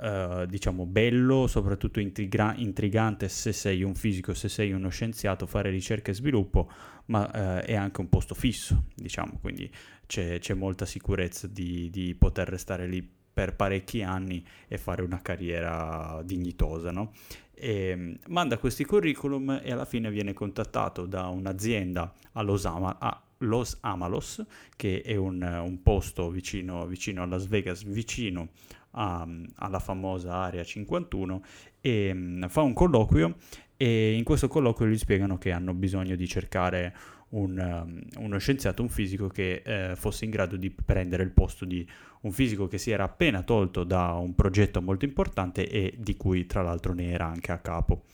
eh, 0.00 0.46
diciamo 0.48 0.86
bello, 0.86 1.46
soprattutto 1.46 2.00
intriga- 2.00 2.54
intrigante 2.56 3.28
se 3.28 3.52
sei 3.52 3.82
un 3.82 3.94
fisico, 3.94 4.34
se 4.34 4.48
sei 4.48 4.72
uno 4.72 4.88
scienziato, 4.88 5.46
fare 5.46 5.70
ricerca 5.70 6.10
e 6.10 6.14
sviluppo, 6.14 6.70
ma 7.06 7.60
eh, 7.60 7.66
è 7.66 7.74
anche 7.74 8.00
un 8.00 8.08
posto 8.08 8.34
fisso, 8.34 8.84
diciamo, 8.94 9.38
quindi 9.40 9.70
c'è, 10.06 10.38
c'è 10.38 10.54
molta 10.54 10.86
sicurezza 10.86 11.46
di, 11.46 11.90
di, 11.90 12.14
poter 12.14 12.48
restare 12.48 12.86
lì 12.86 13.06
per 13.32 13.54
parecchi 13.54 14.02
anni 14.02 14.44
e 14.68 14.76
fare 14.76 15.02
una 15.02 15.20
carriera 15.22 16.20
dignitosa, 16.24 16.90
no? 16.90 17.12
E 17.54 17.94
mm, 17.96 18.14
manda 18.28 18.58
questi 18.58 18.84
curriculum 18.84 19.60
e 19.62 19.72
alla 19.72 19.84
fine 19.84 20.10
viene 20.10 20.32
contattato 20.32 21.06
da 21.06 21.28
un'azienda 21.28 22.12
a 22.32 22.42
Los, 22.42 22.64
Ama- 22.64 22.98
a 22.98 23.22
Los 23.38 23.78
Amalos, 23.80 24.44
che 24.76 25.02
è 25.02 25.16
un, 25.16 25.42
un 25.42 25.82
posto 25.82 26.30
vicino, 26.30 26.86
vicino, 26.86 27.22
a 27.22 27.26
Las 27.26 27.46
Vegas, 27.46 27.84
vicino 27.84 28.50
a, 28.92 29.26
alla 29.56 29.78
famosa 29.78 30.34
Area 30.34 30.64
51, 30.64 31.42
e 31.80 32.10
um, 32.10 32.48
fa 32.48 32.62
un 32.62 32.72
colloquio 32.72 33.36
e 33.76 34.12
in 34.12 34.22
questo 34.22 34.48
colloquio 34.48 34.88
gli 34.88 34.98
spiegano 34.98 35.38
che 35.38 35.50
hanno 35.50 35.74
bisogno 35.74 36.14
di 36.14 36.28
cercare 36.28 36.94
un, 37.30 37.58
um, 37.58 38.22
uno 38.22 38.38
scienziato, 38.38 38.82
un 38.82 38.88
fisico 38.88 39.28
che 39.28 39.62
eh, 39.64 39.96
fosse 39.96 40.24
in 40.24 40.30
grado 40.30 40.56
di 40.56 40.70
prendere 40.70 41.22
il 41.22 41.30
posto 41.30 41.64
di 41.64 41.86
un 42.22 42.32
fisico 42.32 42.68
che 42.68 42.78
si 42.78 42.90
era 42.90 43.04
appena 43.04 43.42
tolto 43.42 43.84
da 43.84 44.12
un 44.12 44.34
progetto 44.34 44.80
molto 44.80 45.04
importante 45.04 45.68
e 45.68 45.94
di 45.98 46.16
cui 46.16 46.46
tra 46.46 46.62
l'altro 46.62 46.92
ne 46.92 47.10
era 47.10 47.26
anche 47.26 47.52
a 47.52 47.58
capo. 47.58 48.04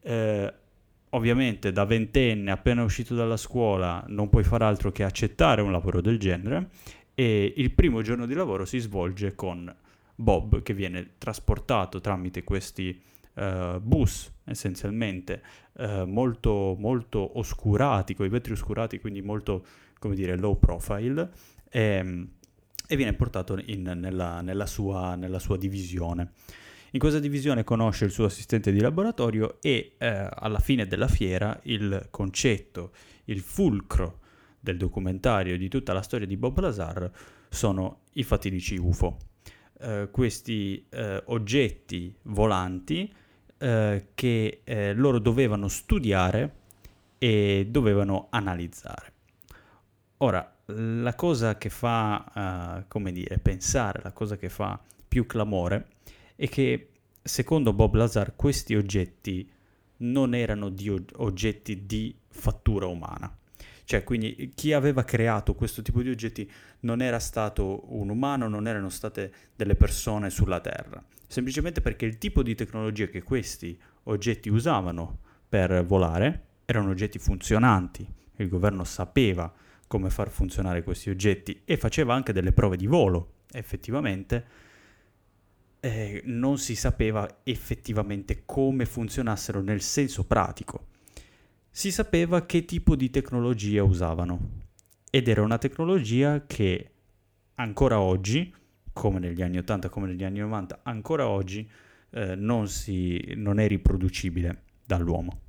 Eh, 0.00 0.52
ovviamente 1.10 1.72
da 1.72 1.84
ventenne 1.84 2.50
appena 2.50 2.82
uscito 2.82 3.14
dalla 3.14 3.36
scuola 3.36 4.04
non 4.08 4.28
puoi 4.28 4.42
fare 4.42 4.64
altro 4.64 4.90
che 4.90 5.04
accettare 5.04 5.62
un 5.62 5.70
lavoro 5.70 6.00
del 6.00 6.18
genere 6.18 6.70
e 7.14 7.52
il 7.56 7.70
primo 7.70 8.02
giorno 8.02 8.26
di 8.26 8.34
lavoro 8.34 8.64
si 8.64 8.80
svolge 8.80 9.34
con 9.36 9.72
Bob 10.14 10.62
che 10.62 10.74
viene 10.74 11.14
trasportato 11.18 12.00
tramite 12.00 12.44
questi 12.44 13.00
uh, 13.34 13.80
bus 13.80 14.32
essenzialmente 14.44 15.42
uh, 15.74 16.04
molto, 16.04 16.76
molto 16.78 17.38
oscurati, 17.38 18.14
con 18.14 18.26
i 18.26 18.28
vetri 18.28 18.52
oscurati, 18.52 19.00
quindi 19.00 19.22
molto, 19.22 19.64
come 19.98 20.14
dire, 20.14 20.36
low 20.36 20.58
profile, 20.58 21.30
e, 21.70 21.80
ehm, 21.80 22.28
e 22.86 22.96
viene 22.96 23.14
portato 23.14 23.58
in, 23.64 23.82
nella, 23.82 24.40
nella, 24.42 24.66
sua, 24.66 25.14
nella, 25.14 25.38
sua, 25.38 25.56
divisione. 25.56 26.32
In 26.90 27.00
questa 27.00 27.18
divisione 27.18 27.64
conosce 27.64 28.04
il 28.04 28.10
suo 28.10 28.26
assistente 28.26 28.70
di 28.70 28.80
laboratorio 28.80 29.60
e 29.60 29.94
eh, 29.98 30.28
alla 30.30 30.60
fine 30.60 30.86
della 30.86 31.08
fiera 31.08 31.58
il 31.64 32.08
concetto, 32.10 32.92
il 33.24 33.40
fulcro 33.40 34.20
del 34.60 34.76
documentario 34.76 35.58
di 35.58 35.68
tutta 35.68 35.92
la 35.92 36.02
storia 36.02 36.26
di 36.26 36.36
Bob 36.36 36.60
Lazar 36.60 37.10
sono 37.48 38.02
i 38.12 38.22
fatidici 38.22 38.76
UFO. 38.76 39.33
Eh, 39.80 40.08
questi 40.10 40.86
eh, 40.88 41.20
oggetti 41.26 42.14
volanti 42.22 43.12
eh, 43.58 44.08
che 44.14 44.60
eh, 44.62 44.92
loro 44.94 45.18
dovevano 45.18 45.68
studiare 45.68 46.62
e 47.18 47.66
dovevano 47.68 48.28
analizzare. 48.30 49.12
Ora, 50.18 50.48
la 50.66 51.14
cosa 51.14 51.58
che 51.58 51.68
fa, 51.68 52.84
come 52.88 53.12
dire, 53.12 53.38
pensare, 53.38 54.00
la 54.02 54.12
cosa 54.12 54.36
che 54.36 54.48
fa 54.48 54.80
più 55.06 55.26
clamore 55.26 55.88
è 56.36 56.48
che 56.48 56.90
secondo 57.22 57.72
Bob 57.74 57.94
Lazar 57.94 58.34
questi 58.34 58.74
oggetti 58.74 59.50
non 59.98 60.34
erano 60.34 60.70
di 60.70 60.88
oggetti 61.16 61.84
di 61.84 62.16
fattura 62.28 62.86
umana. 62.86 63.36
Cioè, 63.84 64.02
quindi 64.02 64.52
chi 64.54 64.72
aveva 64.72 65.04
creato 65.04 65.54
questo 65.54 65.82
tipo 65.82 66.02
di 66.02 66.08
oggetti 66.08 66.50
non 66.80 67.02
era 67.02 67.18
stato 67.18 67.84
un 67.94 68.08
umano, 68.08 68.48
non 68.48 68.66
erano 68.66 68.88
state 68.88 69.32
delle 69.54 69.74
persone 69.74 70.30
sulla 70.30 70.60
Terra, 70.60 71.04
semplicemente 71.26 71.80
perché 71.80 72.06
il 72.06 72.16
tipo 72.16 72.42
di 72.42 72.54
tecnologia 72.54 73.06
che 73.06 73.22
questi 73.22 73.78
oggetti 74.04 74.48
usavano 74.48 75.18
per 75.48 75.84
volare 75.84 76.46
erano 76.64 76.90
oggetti 76.90 77.18
funzionanti. 77.18 78.06
Il 78.36 78.48
governo 78.48 78.84
sapeva 78.84 79.52
come 79.86 80.10
far 80.10 80.30
funzionare 80.30 80.82
questi 80.82 81.10
oggetti 81.10 81.62
e 81.64 81.76
faceva 81.76 82.14
anche 82.14 82.32
delle 82.32 82.52
prove 82.52 82.76
di 82.76 82.86
volo. 82.86 83.42
Effettivamente 83.52 84.44
eh, 85.80 86.22
non 86.24 86.58
si 86.58 86.74
sapeva 86.74 87.40
effettivamente 87.44 88.42
come 88.46 88.86
funzionassero 88.86 89.60
nel 89.60 89.82
senso 89.82 90.24
pratico. 90.24 90.86
Si 91.76 91.90
sapeva 91.90 92.46
che 92.46 92.64
tipo 92.64 92.94
di 92.94 93.10
tecnologia 93.10 93.82
usavano 93.82 94.68
ed 95.10 95.26
era 95.26 95.42
una 95.42 95.58
tecnologia 95.58 96.46
che 96.46 96.92
ancora 97.56 97.98
oggi, 97.98 98.54
come 98.92 99.18
negli 99.18 99.42
anni 99.42 99.58
80, 99.58 99.88
come 99.88 100.06
negli 100.06 100.22
anni 100.22 100.38
90, 100.38 100.82
ancora 100.84 101.26
oggi 101.26 101.68
eh, 102.10 102.36
non, 102.36 102.68
si, 102.68 103.32
non 103.34 103.58
è 103.58 103.66
riproducibile 103.66 104.62
dall'uomo. 104.86 105.40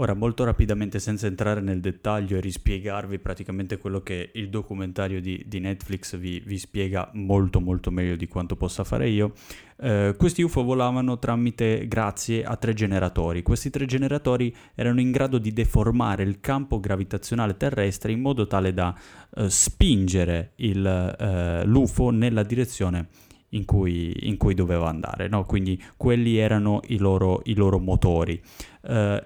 Ora, 0.00 0.14
molto 0.14 0.44
rapidamente, 0.44 1.00
senza 1.00 1.26
entrare 1.26 1.60
nel 1.60 1.80
dettaglio 1.80 2.36
e 2.36 2.40
rispiegarvi 2.40 3.18
praticamente 3.18 3.78
quello 3.78 4.00
che 4.00 4.30
il 4.34 4.48
documentario 4.48 5.20
di, 5.20 5.42
di 5.44 5.58
Netflix 5.58 6.16
vi, 6.16 6.40
vi, 6.46 6.56
spiega 6.56 7.10
molto 7.14 7.58
molto 7.58 7.90
meglio 7.90 8.14
di 8.14 8.28
quanto 8.28 8.54
possa 8.54 8.84
fare 8.84 9.08
io, 9.08 9.32
eh, 9.80 10.14
questi 10.16 10.42
UFO 10.42 10.62
volavano 10.62 11.18
tramite, 11.18 11.88
grazie 11.88 12.44
a 12.44 12.54
tre 12.54 12.74
generatori. 12.74 13.42
Questi 13.42 13.70
tre 13.70 13.86
generatori 13.86 14.54
erano 14.76 15.00
in 15.00 15.10
grado 15.10 15.38
di 15.38 15.52
deformare 15.52 16.22
il 16.22 16.38
campo 16.38 16.78
gravitazionale 16.78 17.56
terrestre 17.56 18.12
in 18.12 18.20
modo 18.20 18.46
tale 18.46 18.72
da 18.72 18.96
eh, 19.34 19.50
spingere 19.50 20.52
il, 20.56 20.86
eh, 20.86 21.64
l'UFO 21.64 22.10
nella 22.10 22.44
direzione 22.44 23.08
in 23.48 23.64
cui, 23.64 24.14
in 24.28 24.36
cui 24.36 24.54
doveva 24.54 24.88
andare. 24.88 25.26
No? 25.26 25.44
Quindi 25.44 25.82
quelli 25.96 26.36
erano 26.36 26.82
i 26.86 26.98
loro, 26.98 27.40
i 27.46 27.54
loro 27.54 27.80
motori. 27.80 28.40
Uh, 28.82 29.18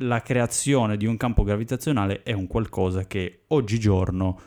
la 0.00 0.20
creazione 0.20 0.96
di 0.96 1.06
un 1.06 1.16
campo 1.16 1.42
gravitazionale 1.42 2.22
è 2.22 2.32
un 2.32 2.46
qualcosa 2.46 3.06
che 3.06 3.44
oggigiorno 3.48 4.40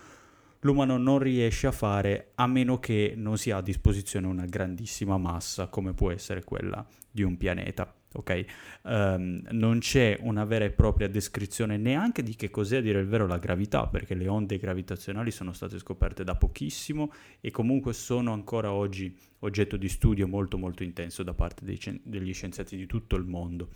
l'umano 0.62 0.98
non 0.98 1.20
riesce 1.20 1.68
a 1.68 1.72
fare 1.72 2.32
a 2.36 2.46
meno 2.46 2.80
che 2.80 3.14
non 3.16 3.38
sia 3.38 3.58
a 3.58 3.62
disposizione 3.62 4.28
una 4.28 4.46
grandissima 4.46 5.18
massa 5.18 5.68
come 5.68 5.94
può 5.94 6.12
essere 6.12 6.44
quella 6.44 6.86
di 7.10 7.24
un 7.24 7.38
pianeta. 7.38 7.94
Ok? 8.12 8.46
Um, 8.84 9.44
non 9.52 9.78
c'è 9.80 10.18
una 10.22 10.44
vera 10.44 10.66
e 10.66 10.72
propria 10.72 11.08
descrizione 11.08 11.78
neanche 11.78 12.24
di 12.24 12.36
che 12.36 12.50
cos'è 12.50 12.78
a 12.78 12.82
dire 12.82 13.00
il 13.00 13.08
vero 13.08 13.28
la 13.28 13.38
gravità, 13.38 13.86
perché 13.86 14.16
le 14.16 14.28
onde 14.28 14.58
gravitazionali 14.58 15.30
sono 15.30 15.54
state 15.54 15.78
scoperte 15.78 16.24
da 16.24 16.34
pochissimo 16.34 17.14
e 17.40 17.52
comunque 17.52 17.94
sono 17.94 18.34
ancora 18.34 18.72
oggi 18.72 19.16
oggetto 19.40 19.78
di 19.78 19.88
studio 19.88 20.28
molto 20.28 20.58
molto 20.58 20.82
intenso 20.82 21.22
da 21.22 21.36
parte 21.36 21.64
dei, 21.64 21.80
degli 22.04 22.34
scienziati 22.34 22.76
di 22.76 22.88
tutto 22.88 23.16
il 23.16 23.26
mondo 23.26 23.70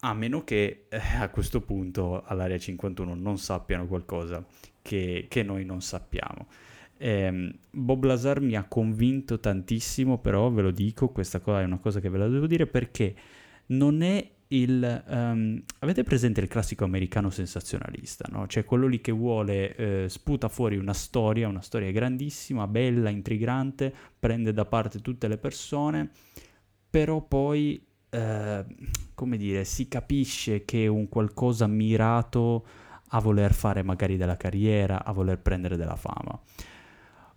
a 0.00 0.14
meno 0.14 0.44
che 0.44 0.86
eh, 0.88 1.00
a 1.18 1.28
questo 1.28 1.60
punto 1.60 2.22
all'area 2.24 2.58
51 2.58 3.14
non 3.14 3.38
sappiano 3.38 3.86
qualcosa 3.86 4.44
che, 4.82 5.26
che 5.28 5.42
noi 5.42 5.64
non 5.64 5.82
sappiamo. 5.82 6.46
Eh, 6.96 7.54
Bob 7.70 8.04
Lazar 8.04 8.40
mi 8.40 8.56
ha 8.56 8.64
convinto 8.64 9.40
tantissimo, 9.40 10.18
però 10.18 10.50
ve 10.50 10.62
lo 10.62 10.70
dico, 10.70 11.08
questa 11.08 11.40
cosa 11.40 11.60
è 11.60 11.64
una 11.64 11.78
cosa 11.78 12.00
che 12.00 12.08
ve 12.08 12.18
la 12.18 12.28
devo 12.28 12.46
dire 12.46 12.66
perché 12.66 13.14
non 13.66 14.02
è 14.02 14.30
il... 14.48 15.04
Um, 15.06 15.62
avete 15.78 16.02
presente 16.02 16.40
il 16.40 16.48
classico 16.48 16.84
americano 16.84 17.30
sensazionalista, 17.30 18.28
no? 18.30 18.46
Cioè 18.46 18.64
quello 18.64 18.86
lì 18.86 19.00
che 19.00 19.12
vuole, 19.12 19.74
eh, 19.76 20.08
sputa 20.08 20.48
fuori 20.48 20.76
una 20.76 20.92
storia, 20.92 21.48
una 21.48 21.62
storia 21.62 21.90
grandissima, 21.90 22.66
bella, 22.66 23.10
intrigante, 23.10 23.94
prende 24.18 24.52
da 24.52 24.64
parte 24.64 25.00
tutte 25.00 25.28
le 25.28 25.38
persone, 25.38 26.10
però 26.90 27.22
poi 27.22 27.80
eh, 28.10 28.64
come 29.14 29.36
dire, 29.36 29.64
si 29.64 29.88
capisce 29.88 30.64
che 30.64 30.86
un 30.86 31.08
qualcosa 31.08 31.66
mirato 31.66 32.66
a 33.08 33.20
voler 33.20 33.52
fare 33.52 33.82
magari 33.82 34.16
della 34.16 34.36
carriera, 34.36 35.04
a 35.04 35.12
voler 35.12 35.38
prendere 35.38 35.76
della 35.76 35.96
fama. 35.96 36.38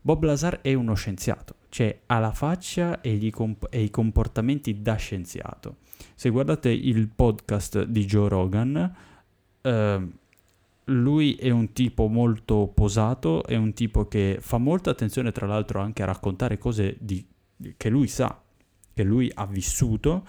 Bob 0.01 0.24
Lazar 0.24 0.60
è 0.62 0.74
uno 0.74 0.96
scienziato, 0.96 1.56
cioè 1.70 2.01
ha 2.08 2.20
la 2.20 2.32
faccia 2.32 3.00
e, 3.01 3.30
comp- 3.32 3.68
e, 3.70 3.82
i 3.84 3.89
comportamenti 3.89 4.82
da 4.82 4.96
scienziato. 4.96 5.77
Se 6.15 6.30
guardate 6.30 6.70
il 6.70 7.08
podcast 7.08 7.84
di 7.84 8.06
Joe 8.06 8.27
Rogan, 8.27 8.96
eh, 9.62 10.08
lui 10.86 11.36
è 11.36 11.50
un 11.50 11.72
tipo 11.72 12.08
molto 12.08 12.68
posato, 12.74 13.46
è 13.46 13.56
un 13.56 13.74
tipo 13.74 14.08
che 14.08 14.38
fa 14.42 14.58
molta 14.58 14.89
attenzione 14.89 15.32
tra 15.32 15.48
l'altro 15.48 15.80
anche 15.80 16.03
a 16.03 16.08
raccontare 16.08 16.58
cose 16.58 16.98
di- 17.00 17.25
che 17.77 17.89
lui 17.89 18.08
sa, 18.08 18.42
che 18.94 19.03
lui 19.03 19.32
ha 19.34 19.46
vissuto 19.46 20.25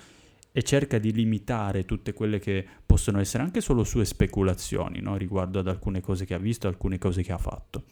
e 0.56 0.62
cerca 0.62 0.98
di 0.98 1.12
limitare 1.12 1.84
tutte 1.84 2.12
quelle 2.12 2.38
che 2.38 2.64
possono 2.86 3.18
essere 3.18 3.42
anche 3.42 3.60
solo 3.60 3.82
sue 3.82 4.04
speculazioni 4.04 5.00
no? 5.00 5.16
riguardo 5.16 5.58
ad 5.58 5.66
alcune 5.66 6.00
cose 6.00 6.24
che 6.24 6.32
ha 6.32 6.38
visto, 6.38 6.68
alcune 6.68 6.96
cose 6.96 7.24
che 7.24 7.32
ha 7.32 7.38
fatto. 7.38 7.82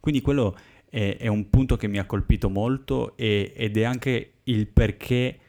Quindi 0.00 0.22
quello 0.22 0.56
è, 0.88 1.18
è 1.18 1.26
un 1.26 1.50
punto 1.50 1.76
che 1.76 1.88
mi 1.88 1.98
ha 1.98 2.06
colpito 2.06 2.48
molto 2.48 3.18
e, 3.18 3.52
ed 3.54 3.76
è 3.76 3.82
anche 3.82 4.36
il 4.44 4.66
perché 4.66 5.40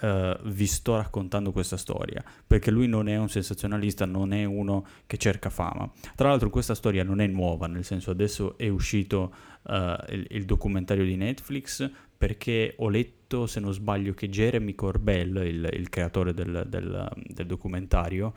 Uh, 0.00 0.36
vi 0.48 0.66
sto 0.66 0.96
raccontando 0.96 1.52
questa 1.52 1.76
storia, 1.76 2.22
perché 2.46 2.70
lui 2.72 2.88
non 2.88 3.08
è 3.08 3.16
un 3.16 3.28
sensazionalista, 3.28 4.04
non 4.04 4.32
è 4.32 4.44
uno 4.44 4.84
che 5.06 5.16
cerca 5.16 5.50
fama. 5.50 5.90
Tra 6.16 6.28
l'altro 6.28 6.50
questa 6.50 6.74
storia 6.74 7.04
non 7.04 7.20
è 7.20 7.26
nuova, 7.28 7.68
nel 7.68 7.84
senso 7.84 8.10
adesso 8.10 8.58
è 8.58 8.68
uscito 8.68 9.32
uh, 9.62 9.72
il, 10.08 10.26
il, 10.30 10.44
documentario 10.44 11.04
di 11.04 11.14
Netflix, 11.16 11.88
perché 12.18 12.74
ho 12.76 12.88
letto, 12.88 13.23
se 13.46 13.60
non 13.60 13.72
sbaglio, 13.72 14.14
che 14.14 14.28
Jeremy 14.28 14.74
Corbell, 14.74 15.36
il, 15.44 15.68
il 15.72 15.88
creatore 15.88 16.32
del, 16.32 16.64
del, 16.68 17.10
del 17.16 17.46
documentario, 17.46 18.32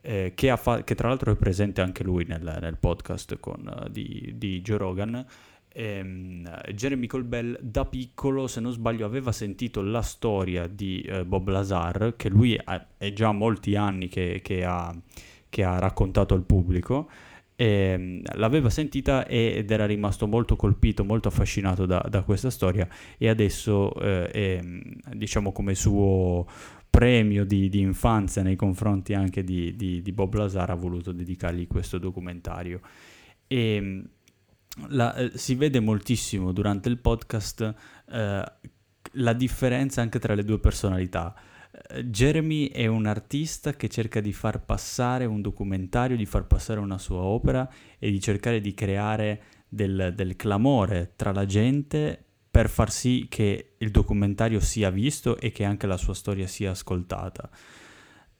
eh, 0.00 0.32
che, 0.34 0.56
fa- 0.56 0.84
che, 0.84 0.94
tra 0.94 1.08
l'altro 1.08 1.32
è 1.32 1.36
presente 1.36 1.80
anche 1.80 2.04
lui 2.04 2.24
nel, 2.26 2.58
nel 2.60 2.76
podcast 2.78 3.38
con, 3.40 3.84
uh, 3.84 3.88
di, 3.88 4.34
di 4.36 4.60
Joe 4.60 4.76
Rogan, 4.76 5.26
ehm, 5.74 6.48
Jeremy 6.72 7.06
Colbell 7.06 7.58
da 7.60 7.84
piccolo, 7.84 8.46
se 8.46 8.60
non 8.60 8.72
sbaglio, 8.72 9.04
aveva 9.04 9.32
sentito 9.32 9.82
la 9.82 10.02
storia 10.02 10.66
di 10.66 11.00
eh, 11.02 11.24
Bob 11.24 11.48
Lazar, 11.48 12.14
che 12.16 12.28
lui 12.28 12.58
ha, 12.62 12.86
è 12.96 13.12
già 13.12 13.32
molti 13.32 13.74
anni 13.74 14.08
che, 14.08 14.40
che, 14.42 14.64
ha, 14.64 14.94
che 15.48 15.64
ha, 15.64 15.78
raccontato 15.78 16.34
al 16.34 16.44
pubblico, 16.44 17.08
e, 17.56 17.66
ehm, 17.66 18.22
l'aveva 18.34 18.70
sentita 18.70 19.26
ed 19.26 19.70
era 19.70 19.86
rimasto 19.86 20.26
molto 20.26 20.56
colpito, 20.56 21.04
molto 21.04 21.28
affascinato 21.28 21.86
da, 21.86 22.04
da 22.08 22.22
questa 22.22 22.50
storia 22.50 22.88
e 23.18 23.28
adesso 23.28 23.94
eh, 24.00 24.28
è, 24.28 24.60
diciamo 25.12 25.52
come 25.52 25.74
suo 25.74 26.46
premio 26.90 27.44
di, 27.44 27.68
di, 27.68 27.80
infanzia 27.80 28.42
nei 28.42 28.56
confronti 28.56 29.14
anche 29.14 29.42
di, 29.42 29.74
di, 29.74 30.00
di 30.00 30.12
Bob 30.12 30.32
Lazar 30.34 30.70
ha 30.70 30.74
voluto 30.74 31.12
dedicargli 31.12 31.66
questo 31.66 31.98
documentario. 31.98 32.80
E, 33.46 33.74
ehm, 33.74 34.08
la, 34.88 35.14
eh, 35.14 35.32
si 35.34 35.54
vede 35.54 35.80
moltissimo 35.80 36.52
durante 36.52 36.88
il 36.88 36.98
podcast 36.98 37.74
eh, 38.10 38.52
la 39.12 39.32
differenza 39.32 40.02
anche 40.02 40.18
tra 40.18 40.34
le 40.34 40.44
due 40.44 40.58
personalità. 40.58 41.34
Jeremy 42.04 42.68
è 42.68 42.86
un 42.86 43.06
artista 43.06 43.72
che 43.74 43.88
cerca 43.88 44.20
di 44.20 44.32
far 44.32 44.64
passare 44.64 45.24
un 45.24 45.40
documentario, 45.40 46.16
di 46.16 46.26
far 46.26 46.46
passare 46.46 46.80
una 46.80 46.98
sua 46.98 47.18
opera 47.18 47.68
e 47.98 48.10
di 48.10 48.20
cercare 48.20 48.60
di 48.60 48.74
creare 48.74 49.42
del, 49.68 50.12
del 50.14 50.36
clamore 50.36 51.12
tra 51.16 51.32
la 51.32 51.46
gente 51.46 52.22
per 52.50 52.68
far 52.68 52.92
sì 52.92 53.26
che 53.28 53.74
il 53.78 53.90
documentario 53.90 54.60
sia 54.60 54.90
visto 54.90 55.36
e 55.38 55.50
che 55.50 55.64
anche 55.64 55.88
la 55.88 55.96
sua 55.96 56.14
storia 56.14 56.46
sia 56.46 56.70
ascoltata. 56.70 57.50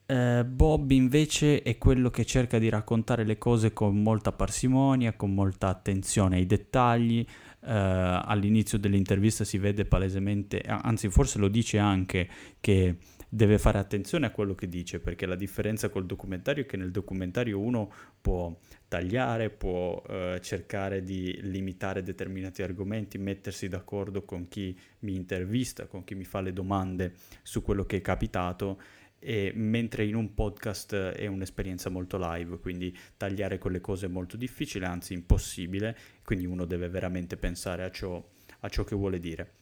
Eh, 0.07 0.45
Bob 0.45 0.91
invece 0.91 1.63
è 1.63 1.79
quello 1.79 2.11
che 2.11 2.27
cerca 2.27 2.59
di 2.59 2.69
raccontare 2.69 3.25
le 3.25 3.39
cose 3.39 3.73
con 3.73 4.03
molta 4.03 4.31
parsimonia, 4.31 5.15
con 5.15 5.35
molta 5.35 5.69
attenzione 5.69 6.37
ai 6.37 6.47
dettagli. 6.47 7.27
Eh, 7.67 7.73
all'inizio 7.73 8.79
dell'intervista 8.79 9.43
si 9.43 9.59
vede 9.59 9.85
palesemente, 9.85 10.61
anzi 10.61 11.09
forse 11.09 11.39
lo 11.39 11.49
dice 11.49 11.79
anche, 11.79 12.29
che 12.61 12.97
deve 13.35 13.59
fare 13.59 13.79
attenzione 13.79 14.27
a 14.27 14.31
quello 14.31 14.55
che 14.55 14.69
dice, 14.69 15.01
perché 15.01 15.27
la 15.27 15.35
differenza 15.35 15.89
col 15.89 16.07
documentario 16.07 16.63
è 16.63 16.67
che 16.67 16.77
nel 16.77 16.93
documentario 16.93 17.59
uno 17.59 17.93
può 18.21 18.57
tagliare, 18.87 19.51
può 19.51 20.01
eh, 20.09 20.39
cercare 20.41 21.03
di 21.03 21.41
limitare 21.43 22.05
determinati 22.05 22.63
argomenti, 22.63 23.19
mettersi 23.19 23.67
d'accordo 23.67 24.23
con 24.23 24.47
chi 24.47 24.79
mi 25.01 25.17
intervista, 25.17 25.87
con 25.87 26.05
chi 26.05 26.15
mi 26.15 26.23
fa 26.23 26.41
le 26.41 26.53
domande 26.53 27.15
su 27.43 27.61
quello 27.63 27.85
che 27.85 27.97
è 27.97 28.01
capitato 28.01 28.81
e, 29.19 29.51
mentre 29.53 30.05
in 30.05 30.15
un 30.15 30.33
podcast 30.33 30.95
è 30.95 31.27
un'esperienza 31.27 31.91
molto 31.91 32.17
live, 32.21 32.61
quindi 32.61 32.97
tagliare 33.17 33.59
quelle 33.59 33.81
cose 33.81 34.07
è 34.07 34.09
molto 34.09 34.37
difficile, 34.37 34.87
anzi 34.87 35.13
impossibile, 35.13 35.99
quindi 36.23 36.47
uno 36.47 36.67
deve 36.67 36.89
veramente 36.89 37.37
pensare 37.37 37.83
a 37.83 37.91
ciò, 37.91 38.25
a 38.61 38.69
ciò 38.69 38.85
che 38.85 38.95
vuole 38.95 39.19
dire. 39.19 39.55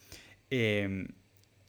E, 0.46 0.58
ehm, 0.58 1.06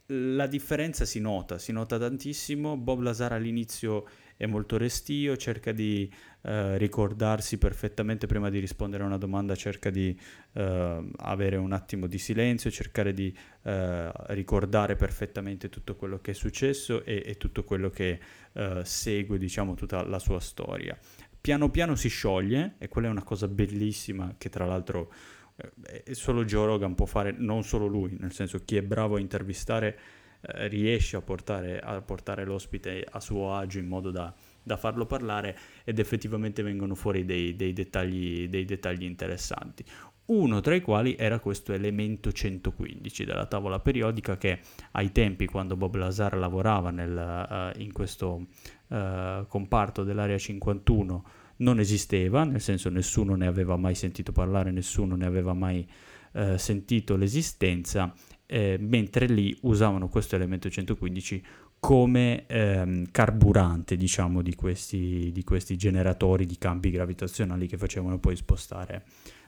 la 0.08 0.46
differenza 0.46 1.04
si 1.04 1.20
nota, 1.20 1.58
si 1.58 1.72
nota 1.72 1.98
tantissimo. 1.98 2.76
Bob 2.76 3.00
Lazar 3.00 3.32
all'inizio 3.32 4.06
è 4.36 4.46
molto 4.46 4.76
restio, 4.76 5.36
cerca 5.36 5.72
di 5.72 6.12
eh, 6.42 6.76
ricordarsi 6.76 7.56
perfettamente 7.56 8.26
prima 8.26 8.50
di 8.50 8.58
rispondere 8.58 9.02
a 9.02 9.06
una 9.06 9.16
domanda, 9.16 9.54
cerca 9.54 9.90
di 9.90 10.18
eh, 10.52 11.10
avere 11.16 11.56
un 11.56 11.72
attimo 11.72 12.06
di 12.06 12.18
silenzio, 12.18 12.70
cercare 12.70 13.14
di 13.14 13.34
eh, 13.62 14.10
ricordare 14.34 14.96
perfettamente 14.96 15.68
tutto 15.70 15.96
quello 15.96 16.20
che 16.20 16.32
è 16.32 16.34
successo 16.34 17.04
e, 17.04 17.22
e 17.24 17.36
tutto 17.36 17.64
quello 17.64 17.88
che 17.88 18.20
eh, 18.52 18.82
segue, 18.84 19.38
diciamo, 19.38 19.74
tutta 19.74 20.04
la 20.04 20.18
sua 20.18 20.40
storia. 20.40 20.98
Piano 21.40 21.70
piano 21.70 21.94
si 21.94 22.08
scioglie 22.08 22.76
e 22.78 22.88
quella 22.88 23.08
è 23.08 23.10
una 23.10 23.22
cosa 23.22 23.48
bellissima 23.48 24.34
che 24.38 24.48
tra 24.48 24.64
l'altro 24.64 25.12
eh, 25.56 26.14
solo 26.14 26.44
Joe 26.44 26.66
Rogan 26.66 26.94
può 26.94 27.06
fare, 27.06 27.34
non 27.36 27.62
solo 27.62 27.86
lui, 27.86 28.16
nel 28.18 28.32
senso 28.32 28.58
chi 28.64 28.76
è 28.76 28.82
bravo 28.82 29.16
a 29.16 29.20
intervistare 29.20 29.98
eh, 30.40 30.68
riesce 30.68 31.16
a 31.16 31.20
portare, 31.22 31.80
a 31.80 32.00
portare, 32.00 32.44
l'ospite 32.44 33.06
a 33.08 33.20
suo 33.20 33.54
agio 33.54 33.78
in 33.78 33.86
modo 33.86 34.10
da 34.10 34.34
da 34.64 34.76
farlo 34.76 35.06
parlare 35.06 35.56
ed 35.84 35.98
effettivamente 35.98 36.62
vengono 36.62 36.94
fuori 36.94 37.24
dei, 37.24 37.54
dei, 37.54 37.72
dettagli, 37.72 38.48
dei 38.48 38.64
dettagli 38.64 39.04
interessanti. 39.04 39.84
Uno 40.26 40.60
tra 40.60 40.74
i 40.74 40.80
quali 40.80 41.14
era 41.18 41.38
questo 41.38 41.74
elemento 41.74 42.32
115 42.32 43.24
della 43.26 43.44
tavola 43.44 43.78
periodica 43.78 44.38
che 44.38 44.60
ai 44.92 45.12
tempi 45.12 45.44
quando 45.44 45.76
Bob 45.76 45.94
Lazar 45.96 46.34
lavorava 46.36 46.90
nel, 46.90 47.74
uh, 47.76 47.78
in 47.78 47.92
questo 47.92 48.46
uh, 48.88 49.46
comparto 49.46 50.02
dell'area 50.02 50.38
51 50.38 51.24
non 51.56 51.78
esisteva, 51.78 52.44
nel 52.44 52.60
senso 52.60 52.88
nessuno 52.88 53.34
ne 53.34 53.46
aveva 53.46 53.76
mai 53.76 53.94
sentito 53.94 54.32
parlare, 54.32 54.70
nessuno 54.70 55.14
ne 55.16 55.26
aveva 55.26 55.52
mai 55.52 55.86
uh, 56.32 56.56
sentito 56.56 57.16
l'esistenza, 57.16 58.12
eh, 58.46 58.76
mentre 58.78 59.26
lì 59.26 59.56
usavano 59.62 60.08
questo 60.08 60.36
elemento 60.36 60.68
115 60.68 61.42
come 61.84 62.46
ehm, 62.46 63.10
carburante, 63.10 63.96
diciamo, 63.96 64.40
di 64.40 64.54
questi, 64.54 65.30
di 65.32 65.44
questi, 65.44 65.76
generatori 65.76 66.46
di 66.46 66.56
campi 66.56 66.90
gravitazionali 66.90 67.66
che 67.66 67.76
facevano 67.76 68.18
poi 68.18 68.36
spostare, 68.36 69.04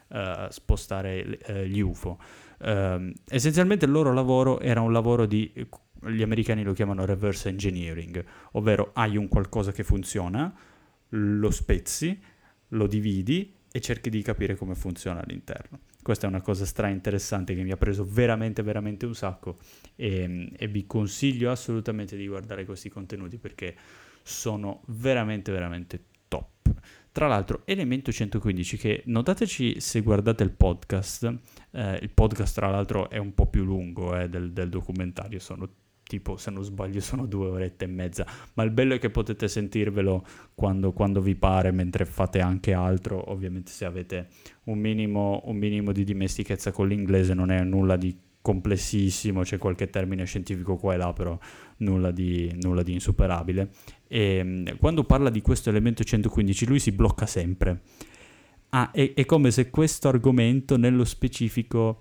uh, 0.09 0.51
spostare 0.51 1.38
uh, 1.49 1.53
gli 1.62 1.81
UFO. 1.81 2.19
Uh, 2.59 3.11
essenzialmente 3.27 3.87
il 3.87 3.90
loro 3.90 4.12
lavoro 4.12 4.61
era 4.61 4.83
un 4.83 4.92
lavoro 4.92 5.25
di, 5.25 5.51
gli 6.09 6.23
americani 6.23 6.62
lo 6.62 6.75
chiamano 6.75 7.07
reverse 7.07 7.49
engineering, 7.49 8.23
ovvero 8.53 8.90
hai 8.92 9.16
un 9.16 9.29
qualcosa 9.29 9.73
che 9.73 9.83
funziona, 9.83 10.55
lo 11.11 11.51
spezzi, 11.51 12.19
lo 12.69 12.87
dividi 12.87 13.55
e 13.71 13.81
cerchi 13.81 14.11
di 14.11 14.23
capire 14.23 14.57
come 14.57 14.75
funziona 14.75 15.23
all'interno. 15.23 15.81
Questa 16.03 16.27
è 16.27 16.29
una 16.29 16.40
cosa 16.40 16.64
stra 16.64 16.88
interessante 16.88 17.55
che 17.55 17.62
mi 17.62 17.73
ha 17.73 17.77
preso 17.77 18.07
veramente, 18.09 18.62
veramente 18.62 19.07
un 19.07 19.14
sacco 19.14 19.59
e, 19.97 20.51
e 20.57 20.69
vi 20.69 20.87
consiglio 20.87 21.51
assolutamente 21.51 22.16
di 22.16 22.29
guardare 22.29 22.64
questi 22.64 22.88
contenuti 22.88 23.38
perché 23.38 23.75
sono 24.23 24.83
veramente, 24.87 25.51
veramente 25.53 26.05
top. 26.29 26.71
Tra 27.11 27.27
l'altro, 27.27 27.62
Elemento 27.64 28.12
115, 28.12 28.77
che 28.77 29.03
notateci 29.07 29.81
se 29.81 30.01
guardate 30.03 30.42
il 30.42 30.53
podcast, 30.53 31.38
eh, 31.73 31.99
il 32.01 32.11
podcast 32.11 32.55
tra 32.55 32.71
l'altro 32.71 33.11
è 33.11 33.19
un 33.19 33.35
po' 33.35 33.47
più 33.47 33.64
lungo 33.64 34.16
eh, 34.16 34.29
del, 34.29 34.53
del 34.53 34.69
documentario, 34.69 35.38
sono 35.38 35.69
tipo 36.07 36.37
se 36.37 36.51
non 36.51 36.62
sbaglio 36.62 37.01
sono 37.01 37.27
due 37.27 37.49
orette 37.49 37.85
e 37.85 37.88
mezza, 37.88 38.27
ma 38.55 38.62
il 38.62 38.71
bello 38.71 38.95
è 38.95 38.99
che 38.99 39.11
potete 39.11 39.49
sentirvelo 39.49 40.25
quando, 40.55 40.92
quando 40.92 41.21
vi 41.21 41.35
pare, 41.35 41.71
mentre 41.73 42.05
fate 42.05 42.40
anche 42.40 42.73
altro, 42.73 43.31
ovviamente 43.31 43.71
se 43.71 43.85
avete 43.85 44.29
un 44.64 44.79
minimo, 44.79 45.42
un 45.47 45.57
minimo 45.57 45.92
di 45.92 46.05
dimestichezza 46.05 46.73
con 46.73 46.88
l'inglese 46.88 47.35
non 47.35 47.51
è 47.51 47.62
nulla 47.62 47.97
di 47.97 48.16
complessissimo, 48.47 49.42
c'è 49.42 49.59
qualche 49.59 49.90
termine 49.90 50.25
scientifico 50.25 50.77
qua 50.77 50.95
e 50.95 50.97
là, 50.97 51.12
però 51.12 51.37
nulla 51.79 52.12
di, 52.12 52.57
nulla 52.61 52.85
di 52.85 52.92
insuperabile. 52.92 53.71
E 54.07 54.37
ehm, 54.37 54.77
quando 54.79 55.03
parla 55.03 55.31
di 55.31 55.40
questo 55.40 55.69
elemento 55.69 56.05
115 56.05 56.66
lui 56.66 56.79
si 56.79 56.92
blocca 56.92 57.27
sempre. 57.27 57.81
Ah, 58.69 58.92
è, 58.92 59.14
è 59.14 59.25
come 59.25 59.51
se 59.51 59.69
questo 59.69 60.07
argomento 60.07 60.77
nello 60.77 61.05
specifico 61.05 62.01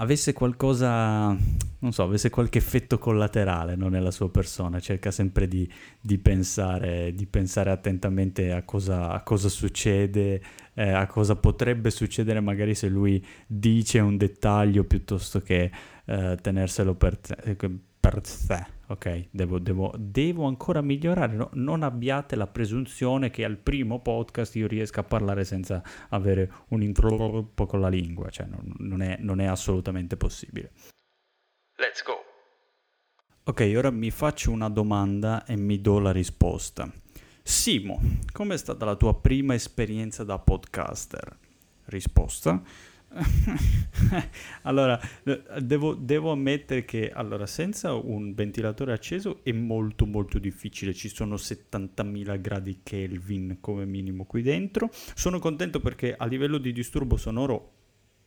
avesse 0.00 0.32
qualcosa, 0.32 1.28
non 1.28 1.92
so, 1.92 2.02
avesse 2.02 2.30
qualche 2.30 2.58
effetto 2.58 2.98
collaterale 2.98 3.76
no, 3.76 3.88
nella 3.88 4.10
sua 4.10 4.30
persona, 4.30 4.80
cerca 4.80 5.10
sempre 5.10 5.46
di, 5.46 5.70
di, 6.00 6.18
pensare, 6.18 7.14
di 7.14 7.26
pensare, 7.26 7.70
attentamente 7.70 8.52
a 8.52 8.62
cosa, 8.62 9.10
a 9.10 9.20
cosa 9.20 9.48
succede, 9.48 10.42
eh, 10.74 10.90
a 10.90 11.06
cosa 11.06 11.36
potrebbe 11.36 11.90
succedere 11.90 12.40
magari 12.40 12.74
se 12.74 12.88
lui 12.88 13.24
dice 13.46 14.00
un 14.00 14.16
dettaglio 14.16 14.84
piuttosto 14.84 15.40
che 15.40 15.70
eh, 16.06 16.38
tenerselo 16.40 16.94
per, 16.94 17.18
te, 17.18 17.56
per 18.00 18.20
sé 18.26 18.79
ok, 18.90 19.28
devo, 19.30 19.60
devo, 19.60 19.94
devo 19.96 20.46
ancora 20.46 20.80
migliorare, 20.80 21.34
no? 21.34 21.50
non 21.52 21.84
abbiate 21.84 22.34
la 22.34 22.48
presunzione 22.48 23.30
che 23.30 23.44
al 23.44 23.56
primo 23.56 24.00
podcast 24.00 24.56
io 24.56 24.66
riesca 24.66 25.00
a 25.00 25.04
parlare 25.04 25.44
senza 25.44 25.80
avere 26.08 26.50
un 26.68 26.82
introppo 26.82 27.66
con 27.66 27.80
la 27.80 27.88
lingua, 27.88 28.30
cioè 28.30 28.46
non, 28.46 28.74
non, 28.78 29.00
è, 29.00 29.16
non 29.20 29.40
è 29.40 29.46
assolutamente 29.46 30.16
possibile. 30.16 30.72
Let's 31.76 32.02
go! 32.02 32.18
Ok, 33.44 33.72
ora 33.76 33.90
mi 33.90 34.10
faccio 34.10 34.50
una 34.50 34.68
domanda 34.68 35.44
e 35.44 35.56
mi 35.56 35.80
do 35.80 36.00
la 36.00 36.10
risposta. 36.10 36.90
Simo, 37.42 38.00
com'è 38.32 38.56
stata 38.56 38.84
la 38.84 38.96
ua 39.00 39.20
prima 39.20 39.54
esperienza 39.54 40.24
da 40.24 40.38
podcaster? 40.38 41.38
Risposta. 41.86 42.60
allora, 44.62 45.00
devo, 45.60 45.94
devo, 45.94 46.30
ammettere 46.30 46.84
che 46.84 47.10
allora, 47.10 47.46
senza 47.46 47.92
un 47.94 48.34
ventilatore 48.34 48.92
acceso 48.92 49.40
è 49.42 49.52
molto 49.52 50.06
molto 50.06 50.38
difficile, 50.38 50.94
ci 50.94 51.08
sono 51.08 51.34
70.000 51.34 52.40
gradi 52.40 52.80
Kelvin 52.82 53.58
come 53.60 53.84
minimo 53.84 54.24
qui 54.24 54.42
dentro. 54.42 54.90
Sono 55.14 55.38
contento 55.38 55.80
perché 55.80 56.14
a 56.16 56.24
livello 56.26 56.58
di 56.58 56.72
disturbo 56.72 57.16
sonoro 57.16 57.72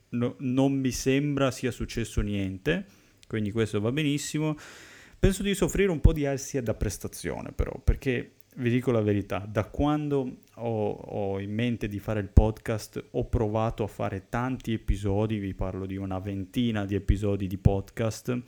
no, 0.09 0.35
non 0.39 0.73
mi 0.73 0.91
sembra 0.91 1.51
sia 1.51 1.71
successo 1.71 2.21
niente, 2.21 2.85
quindi 3.27 3.51
questo 3.51 3.79
va 3.79 3.91
benissimo. 3.91 4.57
Penso 5.17 5.43
di 5.43 5.55
soffrire 5.55 5.89
un 5.89 6.01
po' 6.01 6.11
di 6.11 6.25
ansia 6.25 6.61
da 6.61 6.73
prestazione 6.73 7.53
però, 7.53 7.79
perché 7.81 8.33
vi 8.55 8.69
dico 8.69 8.91
la 8.91 9.01
verità, 9.01 9.47
da 9.49 9.65
quando 9.65 10.37
ho, 10.55 10.91
ho, 10.91 11.39
in 11.39 11.53
mente 11.53 11.87
di 11.87 11.99
fare 11.99 12.19
il 12.19 12.29
podcast 12.29 13.03
ho 13.11 13.25
provato 13.25 13.83
a 13.83 13.87
fare 13.87 14.27
tanti 14.29 14.73
episodi, 14.73 15.39
vi 15.39 15.53
parlo 15.53 15.85
di 15.85 15.97
una 15.97 16.19
ventina 16.19 16.85
di 16.85 16.95
episodi 16.95 17.47
di 17.47 17.57
podcast 17.57 18.41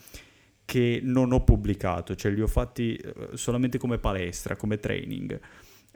che 0.65 0.99
non 1.03 1.31
ho 1.31 1.43
pubblicato, 1.43 2.15
cioè 2.15 2.31
li 2.31 2.41
ho 2.41 2.47
fatti 2.47 2.95
eh, 2.95 3.29
solamente 3.33 3.77
come 3.77 3.97
palestra, 3.97 4.55
come 4.55 4.79
training. 4.79 5.39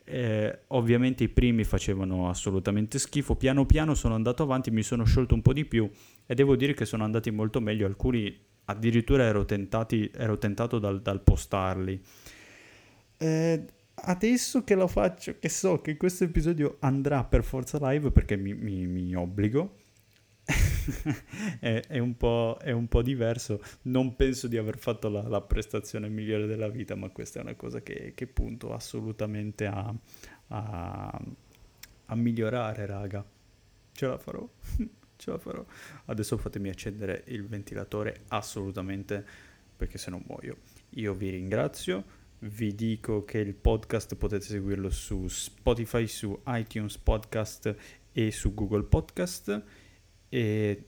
Eh, 0.04 0.60
ovviamente 0.67 1.24
i 1.24 1.30
primi 1.30 1.63
facevano 1.63 2.30
assolutamente 2.30 2.98
schifo, 2.98 3.36
piano 3.36 3.65
piano 3.65 3.93
sono 3.93 4.15
andato 4.15 4.41
avanti, 4.41 4.72
mi 4.72 4.82
sono 4.82 5.06
sciolto 5.06 5.36
un 5.36 5.41
po' 5.41 5.54
di 5.54 5.65
più 5.65 5.89
e 6.26 6.34
devo 6.34 6.56
dire 6.56 6.74
che 6.74 6.86
sono 6.86 7.04
andati 7.04 7.30
molto 7.30 7.60
meglio, 7.62 7.86
alcuni 7.86 8.36
addirittura 8.65 9.24
ero, 9.24 9.45
tentati, 9.45 10.10
ero 10.13 10.38
tentato 10.38 10.80
dal, 10.80 11.02
dal 11.02 11.22
postarli. 11.22 12.02
Eh, 13.17 13.65
adesso 14.03 14.63
che 14.63 14.75
lo 14.75 14.88
faccio, 14.88 15.38
che 15.39 15.49
so 15.49 15.81
che 15.81 15.97
questo 15.97 16.23
episodio 16.23 16.77
andrà 16.79 17.23
per 17.23 17.43
forza 17.43 17.77
live 17.89 18.12
perché 18.12 18.35
mi, 18.35 18.53
mi, 18.53 18.85
mi 18.88 19.15
obbligo, 19.15 19.77
è, 21.59 21.81
è, 21.88 21.99
un 21.99 22.15
è, 22.62 22.71
un 22.71 22.88
po', 22.88 23.01
diverso. 23.01 23.62
Non 23.83 24.15
penso 24.15 24.47
di 24.47 24.57
aver 24.57 24.77
fatto 24.77 25.09
la, 25.09 25.21
la, 25.27 25.41
prestazione 25.41 26.09
migliore 26.09 26.47
della 26.47 26.67
vita, 26.67 26.95
ma 26.95 27.09
questa 27.09 27.39
è 27.39 27.41
una 27.43 27.55
cosa 27.55 27.81
che, 27.81 28.13
che 28.15 28.27
punto 28.27 28.73
assolutamente 28.73 29.67
a, 29.67 29.93
a, 30.47 31.21
a 32.05 32.15
migliorare, 32.15 32.85
raga. 32.85 33.25
Ce 33.91 34.07
la 34.07 34.17
farò. 34.17 34.47
Ce 35.15 35.31
la 35.31 35.38
farò. 35.38 35.65
Adesso 36.05 36.38
fatemi 36.38 36.69
accendere 36.69 37.23
il 37.27 37.45
ventilatore 37.45 38.21
assolutamente 38.29 39.25
perché 39.75 39.97
se 39.97 40.09
no 40.09 40.21
muoio. 40.25 40.57
Io 40.91 41.13
vi 41.13 41.29
ringrazio 41.29 42.17
vi 42.39 42.73
dico 42.73 43.25
che 43.25 43.39
il 43.39 43.54
podcast 43.54 44.15
potete 44.15 44.45
seguirlo 44.45 44.89
su 44.89 45.28
Spotify, 45.28 46.08
su 46.08 46.39
iTunes 46.47 46.97
Podcast 46.97 47.75
e 48.12 48.32
su 48.32 48.54
Google 48.54 48.84
Podcast 48.84 49.63
e 50.30 50.84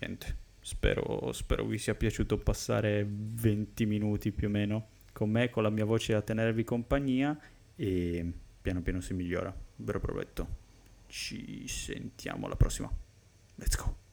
niente, 0.00 0.36
spero, 0.60 1.32
spero 1.32 1.64
vi 1.64 1.78
sia 1.78 1.94
piaciuto 1.94 2.38
passare 2.38 3.06
20 3.08 3.86
minuti 3.86 4.30
più 4.30 4.48
o 4.48 4.50
meno 4.50 4.88
con 5.12 5.30
me, 5.30 5.50
con 5.50 5.64
la 5.64 5.70
mia 5.70 5.84
voce 5.84 6.14
a 6.14 6.22
tenervi 6.22 6.62
compagnia 6.62 7.36
e 7.74 8.32
piano 8.62 8.82
piano 8.82 9.00
si 9.00 9.14
migliora, 9.14 9.54
ve 9.76 9.92
lo 9.92 9.98
prometto. 9.98 10.66
Ci 11.06 11.66
sentiamo 11.66 12.46
alla 12.46 12.56
prossima. 12.56 12.90
Let's 13.56 13.76
go. 13.76 14.07